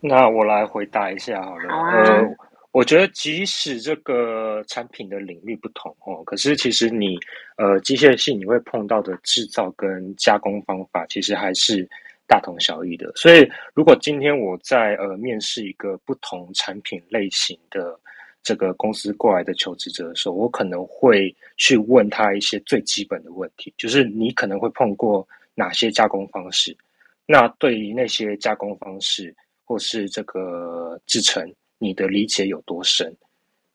[0.00, 1.68] 那我来回答一下好了。
[1.68, 2.04] 好啊。
[2.04, 2.36] 呃，
[2.78, 7.18] 我觉得即使这个产品的领域不同哦，可是其实你
[7.56, 11.88] 呃机械性你会碰到的制造跟加工方法，其实还是。
[12.30, 17.98] 大同小异的，所以如果今天我在呃面试一个不同产品类型的
[18.42, 26.76] 这个公司过来的求职者的时候，我可能会去问他一些最基本的问题，就是你可能会碰过哪些加工方式？
[27.24, 33.14] 那对于那些加工方式或是这个制成，你的理解有多深？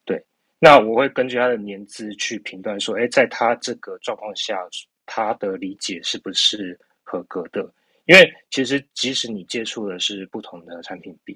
[0.05, 0.23] 对，
[0.59, 4.59] 那我会根据他的年资去评断说，诶，在他这个状况下，
[5.05, 7.69] 他的理解是不是合格的？
[8.05, 11.33] 因为其实，即使你接触的是不同的产品别，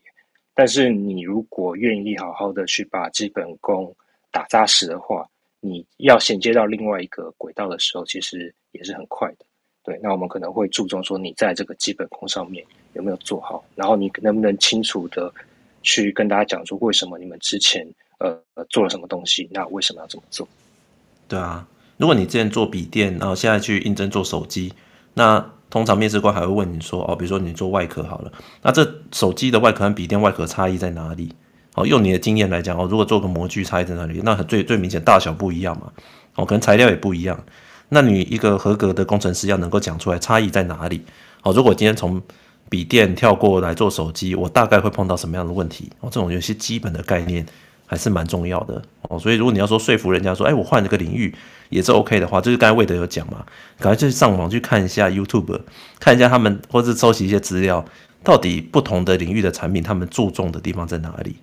[0.53, 3.95] 但是你如果愿意好好的去把基本功
[4.31, 5.25] 打扎实的话，
[5.61, 9.45] 你要衔接到另外一个轨道的时候，其实也是很快的。
[9.81, 15.33] 对，那我们可能会注重说你在这个基本功上面有没有做好，然后你能不能清楚的
[15.87, 17.87] 去跟大家讲说为什么你们之前
[18.19, 18.37] 呃
[18.69, 20.45] 做了什么东西，那为什么要这么做？
[21.29, 21.65] 对啊，
[21.95, 24.73] 如果你之前做笔电，然后现在去应征做手机，
[25.13, 28.31] 那通常面试官还会问你说哦，比如说你做外壳好了，
[28.61, 31.33] 那这手机的外壳和笔电外壳差异在哪里？
[31.75, 34.19] 哦，用你的经验来讲哦，如果做个模具差异在哪里？
[34.23, 35.91] 那最最明显大小不一样嘛，
[36.35, 37.41] 哦，可能材料也不一样。
[37.89, 41.03] 那你一个合格的工程师要能够讲出来差异在哪里？
[41.43, 42.21] 哦，如果今天从
[42.69, 45.89] 笔电跳过来做手机，我大概会碰到什么样的问题？
[45.99, 47.45] 哦，这种有些基本的概念
[47.85, 49.17] 还是蛮重要的哦。
[49.17, 51.33] 所以如果你要说说服人家说，哎，我换了个领域
[51.69, 53.45] 也是 OK 的话，就是刚才魏德有讲嘛，
[53.79, 55.59] 赶快去上网去看一下 YouTube，
[55.99, 57.83] 看一下他们或是收集一些资料，
[58.23, 61.37] 到底不同的领域的产品他们注重的地方在哪里？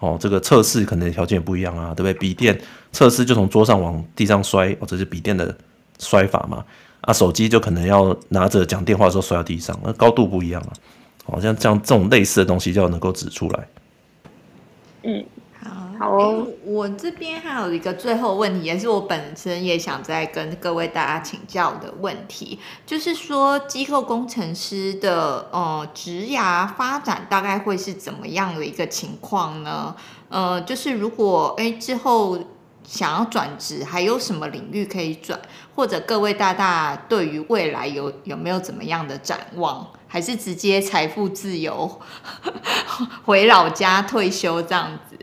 [0.00, 2.14] 哦，这个测试可能条件也不一样啊，对不对？
[2.14, 2.60] 笔电
[2.92, 5.56] 测试就从桌上往地上摔，或者是笔电的。
[6.00, 6.64] 摔法嘛，
[7.00, 10.72] 啊，手机就可能要拿着讲电话的时候摔到地上，那高度不一样啊。
[11.24, 13.68] 好像这样这种类似的东西就要能够指出来。
[15.02, 15.24] 嗯，
[15.62, 16.54] 好，好、哦欸。
[16.64, 29.94] 我这边还有一个最后问题，也是我本身也想再跟各位大家请教的问题，就是说机构工程师的呃职涯发展大概会是怎么样的一个情况呢？
[30.30, 32.38] 呃，就是如果哎、欸、之后。
[32.88, 35.38] 想要转职，还有什么领域可以转？
[35.74, 39.86] 或者各位大大对于未来有有没有怎么样的展望？
[40.06, 42.00] 还是直接财富自由，
[43.26, 45.18] 回老家退休这样子？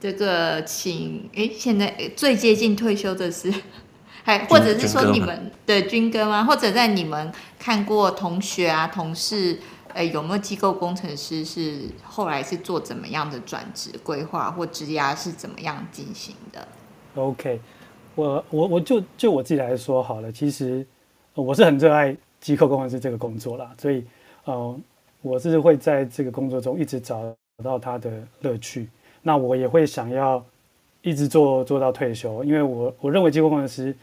[0.00, 3.54] 这个请哎，现在最接近退休的是，
[4.24, 6.42] 还或者是说你们的军哥吗？
[6.42, 9.60] 或者在你们看过同学啊、同事？
[9.94, 16.66] 哎，有没有机构工程师是后来是做怎么样的转职规划或职涯是怎么样进行的
[17.14, 17.60] ？OK，
[18.14, 20.86] 我我我就就我自己来说好了，其实
[21.34, 24.04] 我是很热爱机构工程师这个工作啦，所以
[24.44, 24.80] 呃，
[25.20, 27.22] 我是会在这个工作中一直找
[27.62, 28.88] 到他的乐趣。
[29.22, 30.44] 那我也会想要
[31.02, 33.96] 一直做做到退休，因为我我认为机构工程师，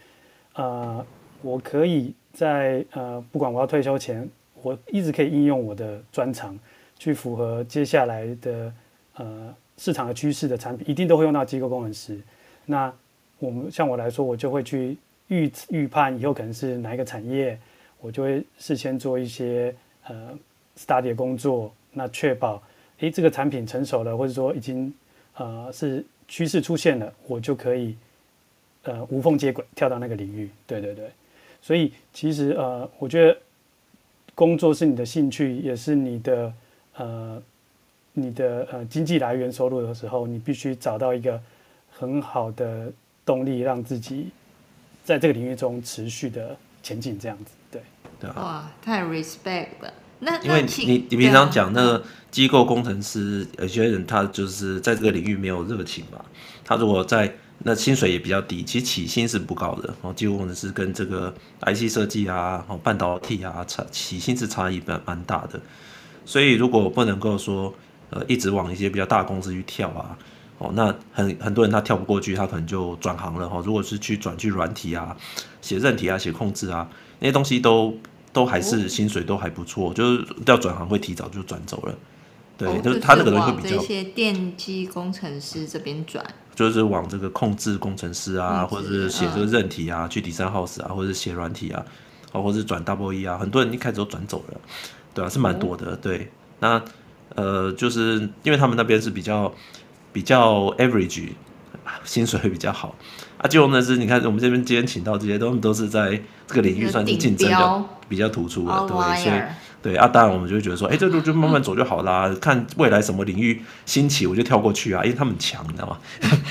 [0.54, 1.04] 呃，
[1.42, 4.28] 我可以在呃不管我要退休前。
[4.62, 6.58] 我一直可以应用我的专长，
[6.98, 8.72] 去符合接下来的
[9.14, 12.20] 呃市场的趋势的产品，一定都会用到机构工程师。
[12.66, 12.92] 那
[13.38, 14.96] 我们像我来说，我就会去
[15.28, 17.58] 预预判以后可能是哪一个产业，
[18.00, 19.74] 我就会事先做一些
[20.06, 20.38] 呃
[20.76, 22.62] study 的工作，那确保
[22.98, 24.92] 诶这个产品成熟了，或者说已经
[25.36, 27.96] 呃是趋势出现了，我就可以
[28.82, 30.50] 呃无缝接轨跳到那个领域。
[30.66, 31.10] 对对对，
[31.62, 33.36] 所以其实呃我觉得。
[34.40, 36.50] 工作是你的兴趣，也是你的
[36.96, 37.42] 呃，
[38.14, 41.38] 你的呃经济来源收入的时候，你必须找到一个
[41.90, 42.90] 很好的
[43.22, 44.30] 动力，让自己
[45.04, 47.82] 在这个领域中持续的前进，这样子，对
[48.18, 48.34] 对啊。
[48.38, 49.92] 哇，太 respect 了。
[50.20, 56.24] 那因为你你平常讲那个机构工程师，有些人他就是在这个领域没有热情嘛，
[56.64, 57.30] 他如果在。
[57.62, 60.12] 那薪水也比较低，其实起薪是不高的哦。
[60.14, 65.60] 几乎我们是跟这个 IC 设计啊、哦半导体啊差起薪是差异蛮蛮大的。
[66.24, 67.72] 所以如果不能够说
[68.08, 70.16] 呃一直往一些比较大公司去跳啊，
[70.56, 73.62] 哦那很很多人他跳不过去，他可能就转行了哈、哦。
[73.66, 75.14] 如果是去转去软体啊、
[75.60, 76.88] 写韧体啊、写控制啊
[77.18, 77.94] 那些东西都
[78.32, 81.94] 都还是薪水都还不错，就是要转行会提早就转走了。
[82.60, 83.76] 对，哦、就是他那个人会比较。
[83.76, 86.22] 这些电机工程师这边转。
[86.54, 91.82] 就是往这个控制工程师啊，或者是写这个韧体啊，去 design house 啊，或者是写软体啊，
[92.32, 94.60] 啊，或者是转 double E 啊，很多人一开始都转走了，
[95.14, 96.30] 对啊，是蛮多的，对。
[96.58, 96.82] 那
[97.34, 99.50] 呃，就是因为他们那边是比较
[100.12, 101.28] 比较 average，
[102.04, 102.94] 薪水会比较好。
[103.38, 109.40] 啊，就呢是，你看我们这边今天请到这些，都都是在这个领域算是竞争比较比较突出的，对，所以。
[109.82, 112.30] 对啊，当然我们就会觉得说，哎，这路就慢慢走就好啦。
[112.40, 115.96] 看未来什么领域兴起，我就跳过去啊，因为他们强，你知道吗？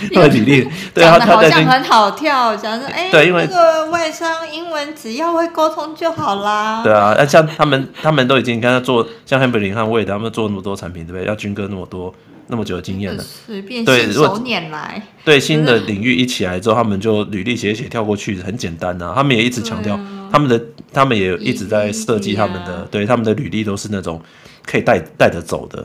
[0.10, 6.82] 因为履历，对啊，他好像很好跳，讲说，哎，对，因为那个外商英文只要会沟通就好啦。
[6.84, 11.28] 对啊，那像他们，他们都已经跟他做，像汉柏林和魏的他们做那么多产品，对不对？
[11.28, 12.14] 要军哥那么多
[12.50, 15.02] 那么久的经验了，随便信手拈来。
[15.24, 19.14] 对新的领域一起来之后，他们就履历写写跳过去，很简单啊。
[19.16, 20.00] 他们也一直强调。
[20.32, 24.22] 他们的他们也一直在设计他们的，对他们的履历都是那种
[24.64, 25.84] 可以带带着走的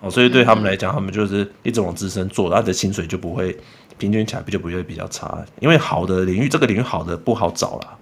[0.00, 3.54] 哦，所以对他们来讲，他们就是一直往自身做，他的薪水就不会
[3.98, 7.98] 平均起来就不会比较差，因为好的领域这个领域好的不好找啦。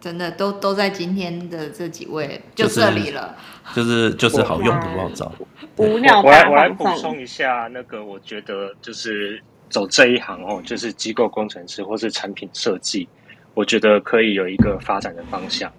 [0.00, 3.36] 真的都都在今天的这几位就这里了，
[3.74, 5.32] 就是就是好用的不好找。
[5.76, 5.86] 我
[6.30, 13.08] 来我来补充一下，那个我觉得就是走这一行哦，就是机构工程师或是产品设计，
[13.54, 15.72] 我觉得可以有一个发展的方向。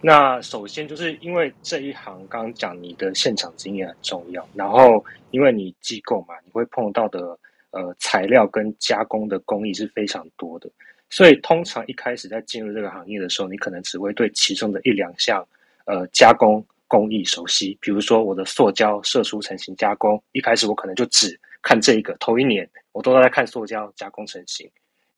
[0.00, 7.36] 那首先就是因为这一行刚刚讲你的现场经验很重要，然后因为你机构嘛，你会碰到的
[7.70, 10.70] 呃材料跟加工的工艺是非常多的，
[11.10, 15.46] 所以通常一开始在进入这个行业的时候，你可能只会对其中的一两项
[15.86, 24.68] 呃加工工艺熟悉，比如说我的塑胶射出成型加工，一开始我可能就只看这一个，头一年我都在看塑胶加工成型。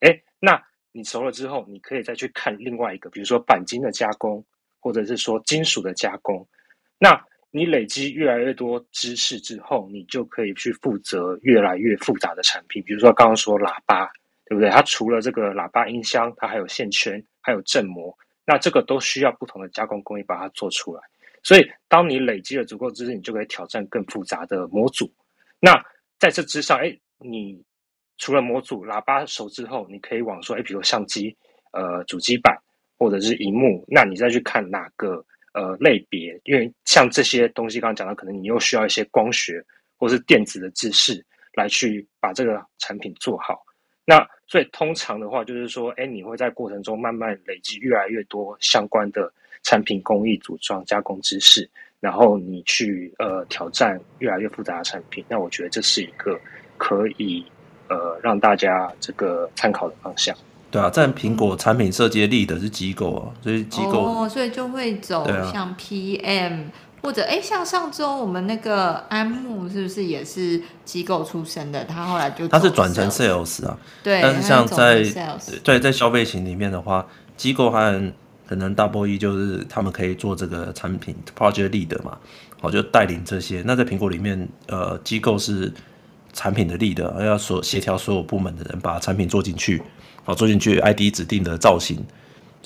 [0.01, 0.63] 诶，那
[0.93, 4.45] 你熟了之后，你可以再去看另外一个，比如说钣金的加工，
[4.81, 6.47] 或者是说金属的加工。
[6.99, 12.83] 那你累积越来越多知识之后，你就可以去负责越来越复杂的产品。
[12.83, 14.11] 比如说刚刚说喇叭，
[14.47, 14.71] 对不对？
[14.71, 21.03] 它除了这个喇叭音箱，它还有线圈，还有振膜，那这个都需要不同的加工工艺把它做出来。
[21.43, 25.13] 所以，当你累积了足够知识，你就可以挑战更复杂的模组。
[25.61, 25.81] 那
[26.19, 27.63] 在这之上，哎，你
[28.19, 31.37] 除了模组喇叭熟之后，你可以往说，哎，比如相机、
[31.73, 32.57] 呃，主机板
[32.99, 35.25] 或者是荧幕，那你再去看哪个
[35.55, 36.41] 呃类别？
[36.45, 39.63] 因为像这些东西，刚刚讲到，可能你又需要一些光学
[39.97, 41.25] 或是电子的知识
[41.55, 43.66] 来去把这个产品做好。
[44.07, 49.31] 那所以通常的话，就是说，哎，你会在过程中慢慢累积越来越多相关的。
[49.63, 56.39] 产品工艺、组装、加工知识，然后你去呃挑战越来越复杂的产品，那我觉得这是一个
[56.77, 57.45] 可以
[57.89, 60.33] 呃让大家这个参考的方向。
[60.71, 66.73] 对啊，在苹果产品设计的 lead 是机构啊，所以机构哦，所以就会走像 PM、啊、
[67.07, 71.85] 或者哎，像上周我们那个安慕是不是也是机构出身的？
[71.85, 75.05] 他后来就他是转成 sales 啊，对，但是像在
[75.63, 78.13] 对在消费型里面的话，机构和
[78.45, 82.19] 可能 Double E 就是他们可以做这个产品 Project Lead 嘛，
[82.61, 83.63] 好，就带领这些。
[83.65, 85.73] 那在苹果里面，呃，机构是
[86.33, 89.81] 产品的 Lead，要所协调所有部门的人把产品做进去，
[90.25, 92.05] 好，做进去 ID 指定的造型。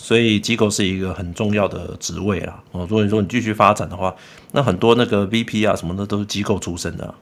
[0.02, 2.62] 所以机构是一个很重要的职位啦。
[2.72, 4.14] 哦，如果你说你继续发展的话，
[4.52, 7.14] 那很多那个 VP 啊什么的都是机构出身的啊。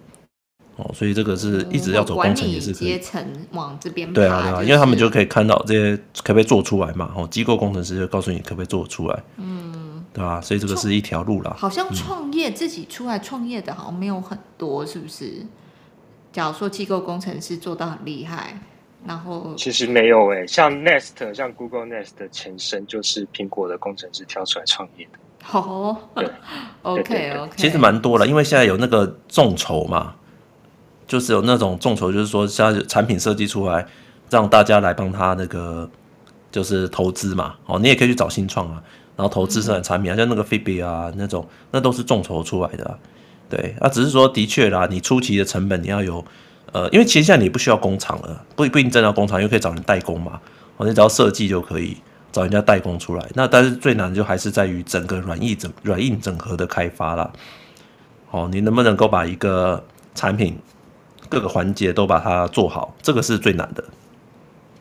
[0.76, 2.72] 哦，所以这个是一直要走工程也是。
[2.72, 3.20] 阶层
[3.50, 7.12] 往这边对啊对啊，因为他们就可以看到这些可不可以做出来嘛。
[7.16, 9.22] 哦，机构工程师就告诉你可不可以做出来。
[9.38, 10.40] 嗯，对吧？
[10.40, 11.54] 所以这个是一条路啦。
[11.58, 15.44] 好像创业、嗯、自己出来创业的好像没有很多，是不是？
[16.32, 18.60] 假如说机构工程师做到很厉害，
[19.06, 25.18] 然后其实没有诶、欸，像 Nest，像 Google Nest 的前身就是苹果的工程师挑出来创业的。
[25.52, 25.96] 哦
[26.82, 30.14] ，OK OK，其实蛮多了，因为现在有那个众筹嘛。
[31.06, 33.86] 就是有那种众筹，就是说像产品设计出来，
[34.28, 35.88] 让大家来帮他那个
[36.52, 37.54] 就是投资嘛。
[37.64, 38.82] 哦，你也可以去找新创啊，
[39.16, 42.98] 然后投资生产品啊，像那个 Fitbit 啊那种，那都是众筹出来的啊。
[43.48, 46.22] 对，啊，只是说的确啦，你初期的成本你要有，
[46.72, 50.40] 呃，因为其实现在你不需要工厂了，不不一定真的要工厂，因为可以找人代工嘛。
[50.76, 51.96] 哦，你只要设计就可以
[52.30, 53.26] 找人家代工出来。
[53.34, 57.32] 那但是最难的就还是在于整个软硬整软硬整合的开发啦。
[58.30, 59.82] 哦，你能不能够把一个
[60.14, 60.58] 产品
[61.28, 63.84] 各个环节都把它做好，这个是最难的。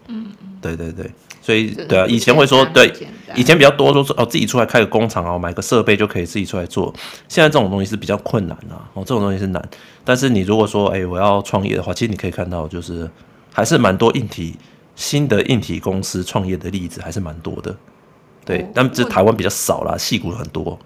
[0.08, 0.28] 嗯，
[0.62, 1.12] 对对对，
[1.48, 2.94] 所以对啊，以前会说对，
[3.34, 6.94] 以前比较多都是哦，自己出来开个工厂哦，买个设备就可以自己出来做。
[7.30, 9.70] 现在这种东西是比较困难啊，哦，这种东西是难。
[10.04, 13.10] 但是你如果说哎，我要创业的话，其实你可以看到，就是
[13.54, 14.58] 还是蛮多硬体
[14.98, 17.74] 新的硬体公司创业的例子，还是蛮多的。
[18.44, 20.78] 对，哦、但这台湾比较少啦，戏骨很多。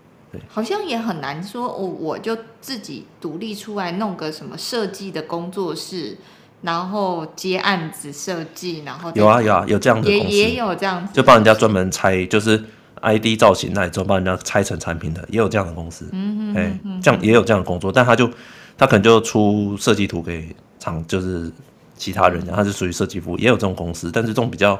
[0.47, 6.15] 好像也很难说，我我就自己独立出来弄个什么设计的工作室，
[6.61, 12.63] 然后接案子设计，然后有啊有啊有这样的公司，也也有这样子，就帮人家专门拆，就是
[13.01, 18.29] ID 造型那里就帮人家拆成产品的，也有这样的公司，嗯嗯，哎，这样也有这样的工作，但他就
[18.77, 21.51] 他可能就出设计图给厂，就是
[21.97, 24.77] 其他人，他是属于设计服务，也有这种公司，但是这种比较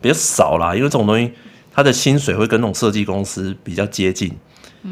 [0.00, 1.32] 比较少啦，因为这种东西
[1.72, 4.32] 他的薪水会跟那种设计公司比较接近。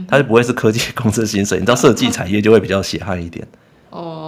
[0.09, 3.47] 他就不会是科技公司的薪水，你知道设计产业就会比较血汗一点。
[3.91, 4.24] 哦，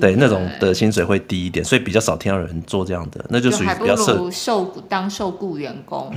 [0.00, 6.12] 对，那种的薪水会低一点，所以比较少听到有人做这样的，那就属于比较受受当受雇员工。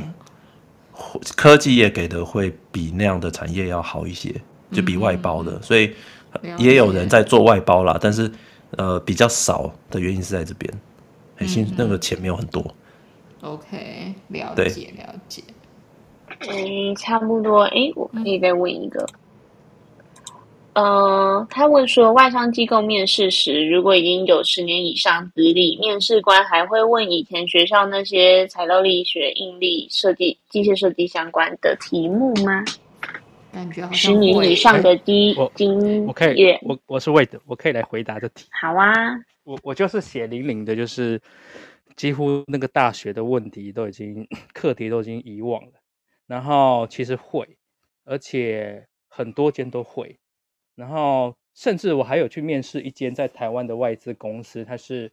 [1.35, 4.35] 科技业给的会比那样的产业要好一些，
[4.71, 5.93] 就比外包的，嗯、所以
[6.57, 8.29] 也有人在做外包啦，但是
[8.71, 12.61] 呃比较少的原因是在这边，薪、嗯、那个钱没有很多。
[13.41, 15.41] OK，了解了解。
[16.41, 17.63] 嗯，差不多。
[17.63, 19.01] 哎，我可以再问一个。
[19.01, 19.15] 嗯、
[20.73, 32.63] 呃，他问说，外商机构面试时，如果已经有十年以上资历，面试官还会问以前学校那些材料力学、应力设计、机械设计相关的题目吗？
[33.51, 38.45] 感觉好像十年以上的低经我可以，我我是 Wade，我可以来回答这题。
[38.51, 38.93] 好啊，
[39.43, 41.19] 我我就是血淋淋的，就是
[41.95, 45.71] 几乎那个大学的问题都已经课题都已经遗忘了。
[46.27, 47.57] 然后其实会，
[48.05, 50.18] 而且很多间都会。
[50.79, 55.11] 然后甚至我还有去面试一间在台湾的外资公司，它是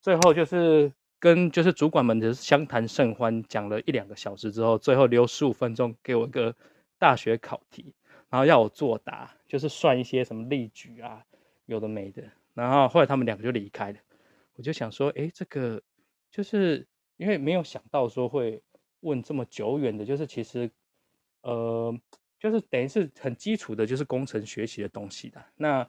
[0.00, 6.54] 最后就是跟就是主管们的相谈甚欢，讲了一两个小时之后，最后留十五分钟给我一个。
[6.98, 7.92] 大学考题，
[8.30, 11.22] 然后要我作答，就是算一些什么例举啊，
[11.66, 12.22] 有的没的。
[12.54, 13.98] 然后后来他们两个就离开了，
[14.54, 15.82] 我就想说，哎，这个
[16.30, 16.88] 就是
[17.18, 18.62] 因为没有想到说会
[19.00, 20.70] 问这么久远的，就是其实，
[21.42, 21.94] 呃，
[22.38, 25.42] 就是等于是很基础的，就是工程学习的东西的。
[25.56, 25.88] 那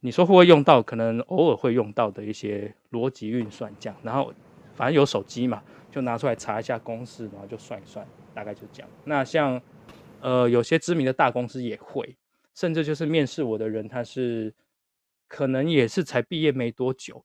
[0.00, 0.82] 你说会不会用到？
[0.82, 3.96] 可能偶尔会用到的一些逻辑运算这样。
[4.02, 4.32] 然后
[4.74, 8.88] 反正有手机嘛，就拿出来查一下公式，然后就算一算，大概就这样。
[9.04, 9.60] 那像。
[10.24, 12.16] 呃，有些知名的大公司也会，
[12.54, 14.54] 甚至就是面试我的人，他是
[15.26, 17.24] 可能也是才毕业没多久，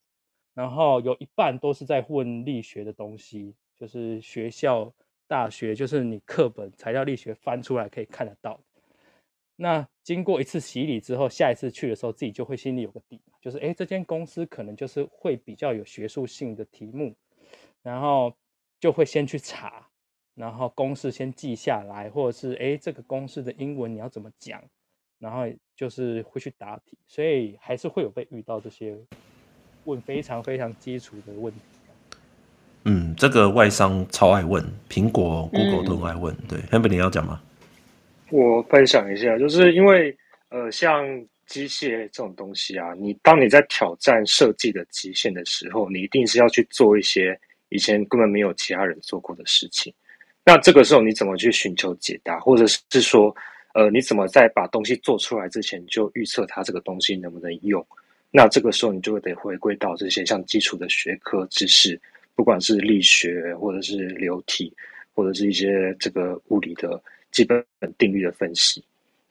[0.55, 4.91] 然后有一半都是在混力学的东西，就是学校、
[5.27, 8.59] 大学，就是你课本材料力学翻出来可以看得到。
[9.55, 17.15] 那经过一次洗礼之后，下一次去的时候，自己就会心里有个底，就是诶，这间公司可能就是会比较有学术性的题目，
[17.81, 18.33] 然后
[18.79, 19.87] 就会先去查。
[20.35, 24.63] 然后公式先记下来，或者是哎，这个公式的英文你要怎么讲？
[25.17, 28.95] 然后就是会去答题，所以还是会有被遇到这些
[29.85, 31.59] 问非常非常基础的问题。
[32.89, 36.33] 嗯，这个外商超爱问，苹果、Google 都爱问。
[36.35, 37.41] 嗯、对，Henry 你要讲吗？
[38.29, 40.15] 我分享一下，就是因为
[40.47, 41.05] 呃，像
[41.45, 49.93] 机械这种东西啊，你当你在挑战设计的极限的时候，你一定是要去做一些以前根本没有其他人做过的事情。
[50.45, 53.35] 那这个时候你怎么去寻求解答，或者是说，
[53.73, 57.85] 呃，你怎么在把东西做出来之前就预测它这个东西能不能用？
[58.31, 61.99] 那这个时候你就会得回归到这些像基础的学科知识，
[62.37, 64.71] 不管是力学，或者是流体，
[65.13, 67.61] 或者是一些这个物理的基本
[67.97, 68.81] 定律的分析。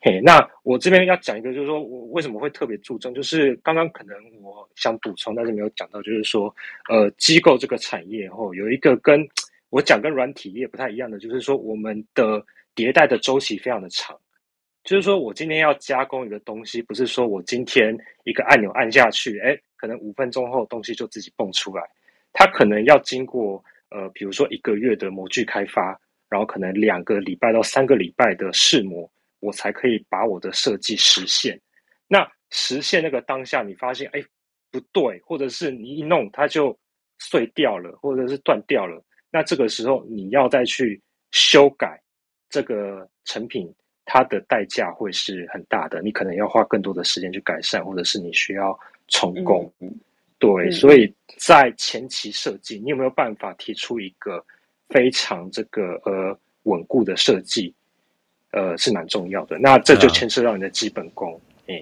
[0.01, 6.53] 嘿，那我这边要讲一个，就是说我为什么会特别注重，就是刚刚可能我想补充，但是没有讲到，就是说，
[6.89, 9.27] 呃，机构这个产业哦有一个跟。
[9.69, 12.41] 我讲跟软体业不太一样的，就是说我们的
[12.73, 14.17] 迭代的周期非常的长。
[14.85, 17.93] 就是说我今天要加工一个东西，不是说我今天
[18.23, 21.83] 一个按钮按下去，哎，可能五分钟后东西就自己蹦出来。
[22.39, 29.09] 它可能要经过呃，比如说一个月的模具开发，然后可能两个礼拜到三个礼拜的试模，
[29.39, 31.59] 我才可以把我的设计实现。
[32.07, 34.23] 那实现那个当下，你发现哎
[34.69, 36.77] 不对，或者是你一弄它就
[37.17, 39.03] 碎掉了，或者是断掉了。
[39.31, 41.99] 那这个时候你要再去修改
[42.51, 43.73] 这个成品，
[44.05, 46.03] 它的代价会是很大的。
[46.03, 48.77] 你可能要花更多的时间去改善，或者是你需要
[49.07, 49.73] 重工。
[49.79, 49.91] 嗯、
[50.39, 54.43] 对、嗯，所以在前期设计，你有没有办法提出一个
[54.89, 57.73] 非常这个呃稳固的设计？
[58.51, 59.59] 呃，是蛮重要的。
[59.59, 61.39] 那这就牵涉到你的基本功。
[61.67, 61.75] 嗯，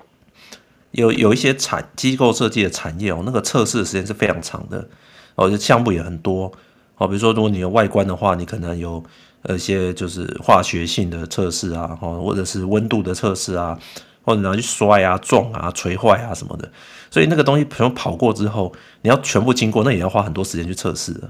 [0.92, 4.90] 有有一些产机构设计的产业哦，那个测试的时间是非常长的，
[5.36, 6.52] 哦，就项目也很多。
[6.98, 9.02] 哦，比如说，如果你有外观的话，你可能有
[9.44, 13.78] 呃一些就是化学性的测试啊，或者是温度的测试啊，
[14.26, 16.70] 或者拿去摔啊、撞啊、锤坏啊什么的。
[17.10, 18.74] 所以那个东西全部跑过之后，
[19.04, 21.30] 你要全部经过，那也要花很多时间去测试的。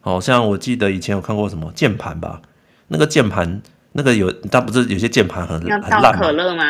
[0.00, 2.40] 好像我记得以前有看过什么键盘吧，
[2.86, 3.60] 那个键盘
[3.92, 5.80] 那个有，但不是有些键盘很很？
[6.18, 6.62] 可乐吗？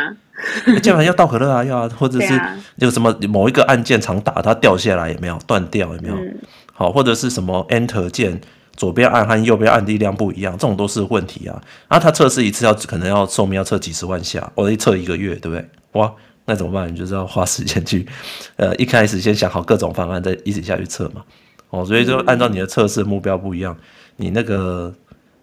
[0.82, 2.40] 键盘要倒可乐啊，要啊，或者是
[2.76, 6.16] 有什么某一个按键常打它掉下来也没有断掉也没有。
[6.16, 6.38] 嗯
[6.72, 8.40] 好，或者是什么 Enter 键，
[8.78, 11.60] 左边按和右边按力量不一样，这种都是问题啊。
[11.88, 15.68] 啊，他测试一次要可能要寿命要测几十万下，我一测一个月，对不对？
[15.94, 16.14] 哇，
[16.44, 16.90] 那怎么办？
[16.90, 18.06] 你就是要花时间去，
[18.54, 21.24] 呃，一开始先想好各种方案，再一直下去测嘛。
[21.70, 23.76] 哦，所以就按照你的测试目标不一样，
[24.14, 24.94] 你那个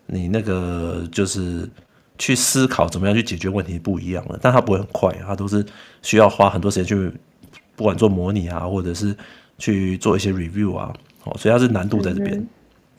[0.06, 1.70] 你那个就是
[2.18, 5.66] 去思考怎么样去解决问题不一样了，但它不会很快，它都是
[6.02, 7.12] 需要花很多时间去，
[7.76, 9.14] 不管做模拟啊，或者是
[9.58, 10.94] 去做一些 review 啊。
[11.26, 12.48] 哦，所以它是难度在这边。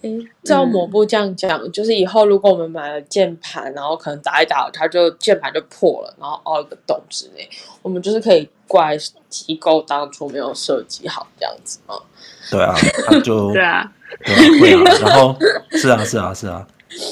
[0.02, 7.48] 嗯，照抹布这样讲，就是以后如果我们买了键盘，然后可能打一打，它就键盘就破了，然后凹一个洞之类，
[7.82, 8.96] 我们就是可以怪
[9.28, 11.94] 机构当初没有设计好这样子吗？
[12.50, 12.74] 对啊，
[13.06, 13.90] 他就 对啊，
[14.24, 15.36] 对啊，然后
[15.72, 16.66] 是啊，是啊，是啊，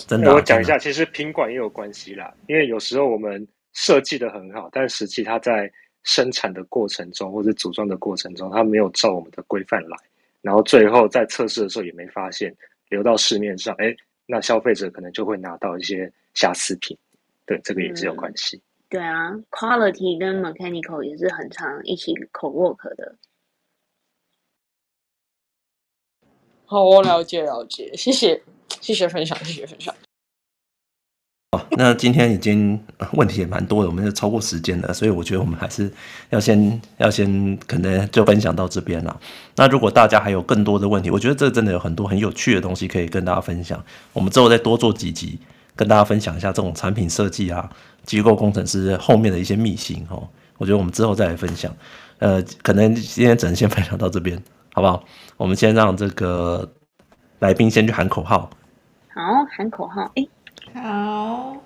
[0.06, 0.34] 真的、啊。
[0.34, 5.68] 我讲一下，其实品管也有关系啦，因为有时候我们设计的很好，但实际它在
[6.04, 9.96] 生产的过程中或者组装的过程中，它没有照我们的规范来。
[10.42, 12.54] 然后最后在测试的时候也没发现，
[12.94, 13.92] 流到市面上，哎，
[14.24, 16.96] 那消费者可能就会拿到一些瑕疵品，
[17.44, 18.56] 对，这个也是有关系。
[18.56, 23.16] 嗯、对啊，quality 跟 mechanical 也是很常一起 co-work 的。
[26.66, 28.40] 好，我了解了解，谢谢
[28.80, 29.92] 谢谢分享，谢谢分享。
[31.72, 32.78] 那今天已经
[33.12, 35.92] 问题也蛮多的，我们就超过时间了，所以我觉得我们还是
[36.30, 39.20] 要先要先可能就分享到这边了。
[39.56, 43.82] 那如果大家还有更多的问题，我觉得这真的有很多很有趣的东西可以跟大家分享。
[44.12, 45.38] 我们之后再多做几集，
[45.76, 47.68] 跟大家分享一下这种产品设计啊、
[48.04, 50.28] 机构工程师后面的一些秘辛哦。
[50.58, 51.74] 我觉得我们之后再来分享。
[52.18, 54.40] 呃，可能今天只能先分享到这边，
[54.72, 55.04] 好不好？
[55.36, 56.72] 我们先让这个
[57.40, 58.48] 来宾先去喊口号。
[59.12, 59.22] 好，
[59.56, 60.26] 喊口号，哎。
[60.74, 61.56] 好，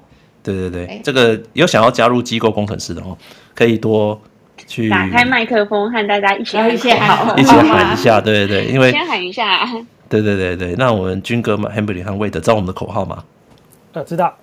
[0.42, 3.16] 对对对，欸、这个有想要加入机构工程师的哦，
[3.54, 4.20] 可以多
[4.66, 9.66] 去打开麦克风和大家一起喊一起喊一起喊一下，对对对，因为先喊一下，
[10.08, 13.24] 对对对对，那我们军哥嘛，Hamberlin 和 Wade 知道我们的口号吗？
[13.92, 14.34] 呃，知道。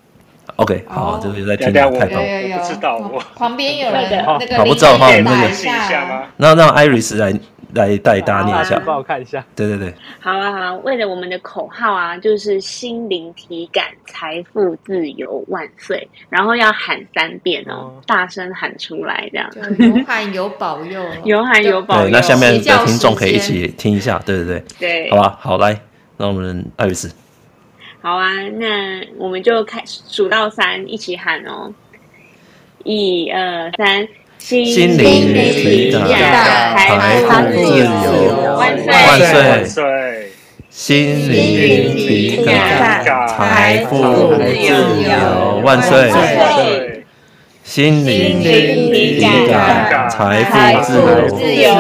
[0.58, 7.34] OK，好，这个就在听太棒，我不知道，我旁边有人那个好，不知道的话，我们那个下那让 Iris 来。
[7.74, 9.43] 来带大家念一下，帮我看一下。
[9.54, 17.93] 对对对，好啊好啊，为了我们的口号啊，就是心灵体感财富自由万岁，然后要喊三遍哦，哦。
[18.08, 19.50] 大声喊出来，这样。
[19.78, 22.04] 有喊有保佑， 有喊有保佑。
[22.04, 25.78] 对，那下面的听众可以一起听一下，对对对，对，好吧，好来，
[26.16, 27.12] 那我们艾瑞斯。
[28.06, 28.30] 好啊，
[28.60, 31.74] 那我们就开数到三，一起喊哦，
[32.84, 34.08] 一二三。
[34.38, 39.84] 心灵体感，财富自由万岁万岁！
[40.70, 43.97] 心灵体感，财富
[44.36, 47.03] 自由万岁！
[47.64, 50.91] 心灵体感，财富
[51.36, 51.74] 自由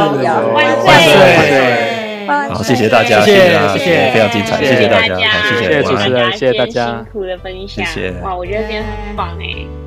[0.55, 1.84] 万岁！
[2.27, 8.11] 好，谢谢大家，谢谢大家，非常精彩，谢谢大家，好，谢谢主持人，谢谢大家，辛苦的分享，谢谢。
[8.23, 9.84] 哇，我觉得今天很棒哎。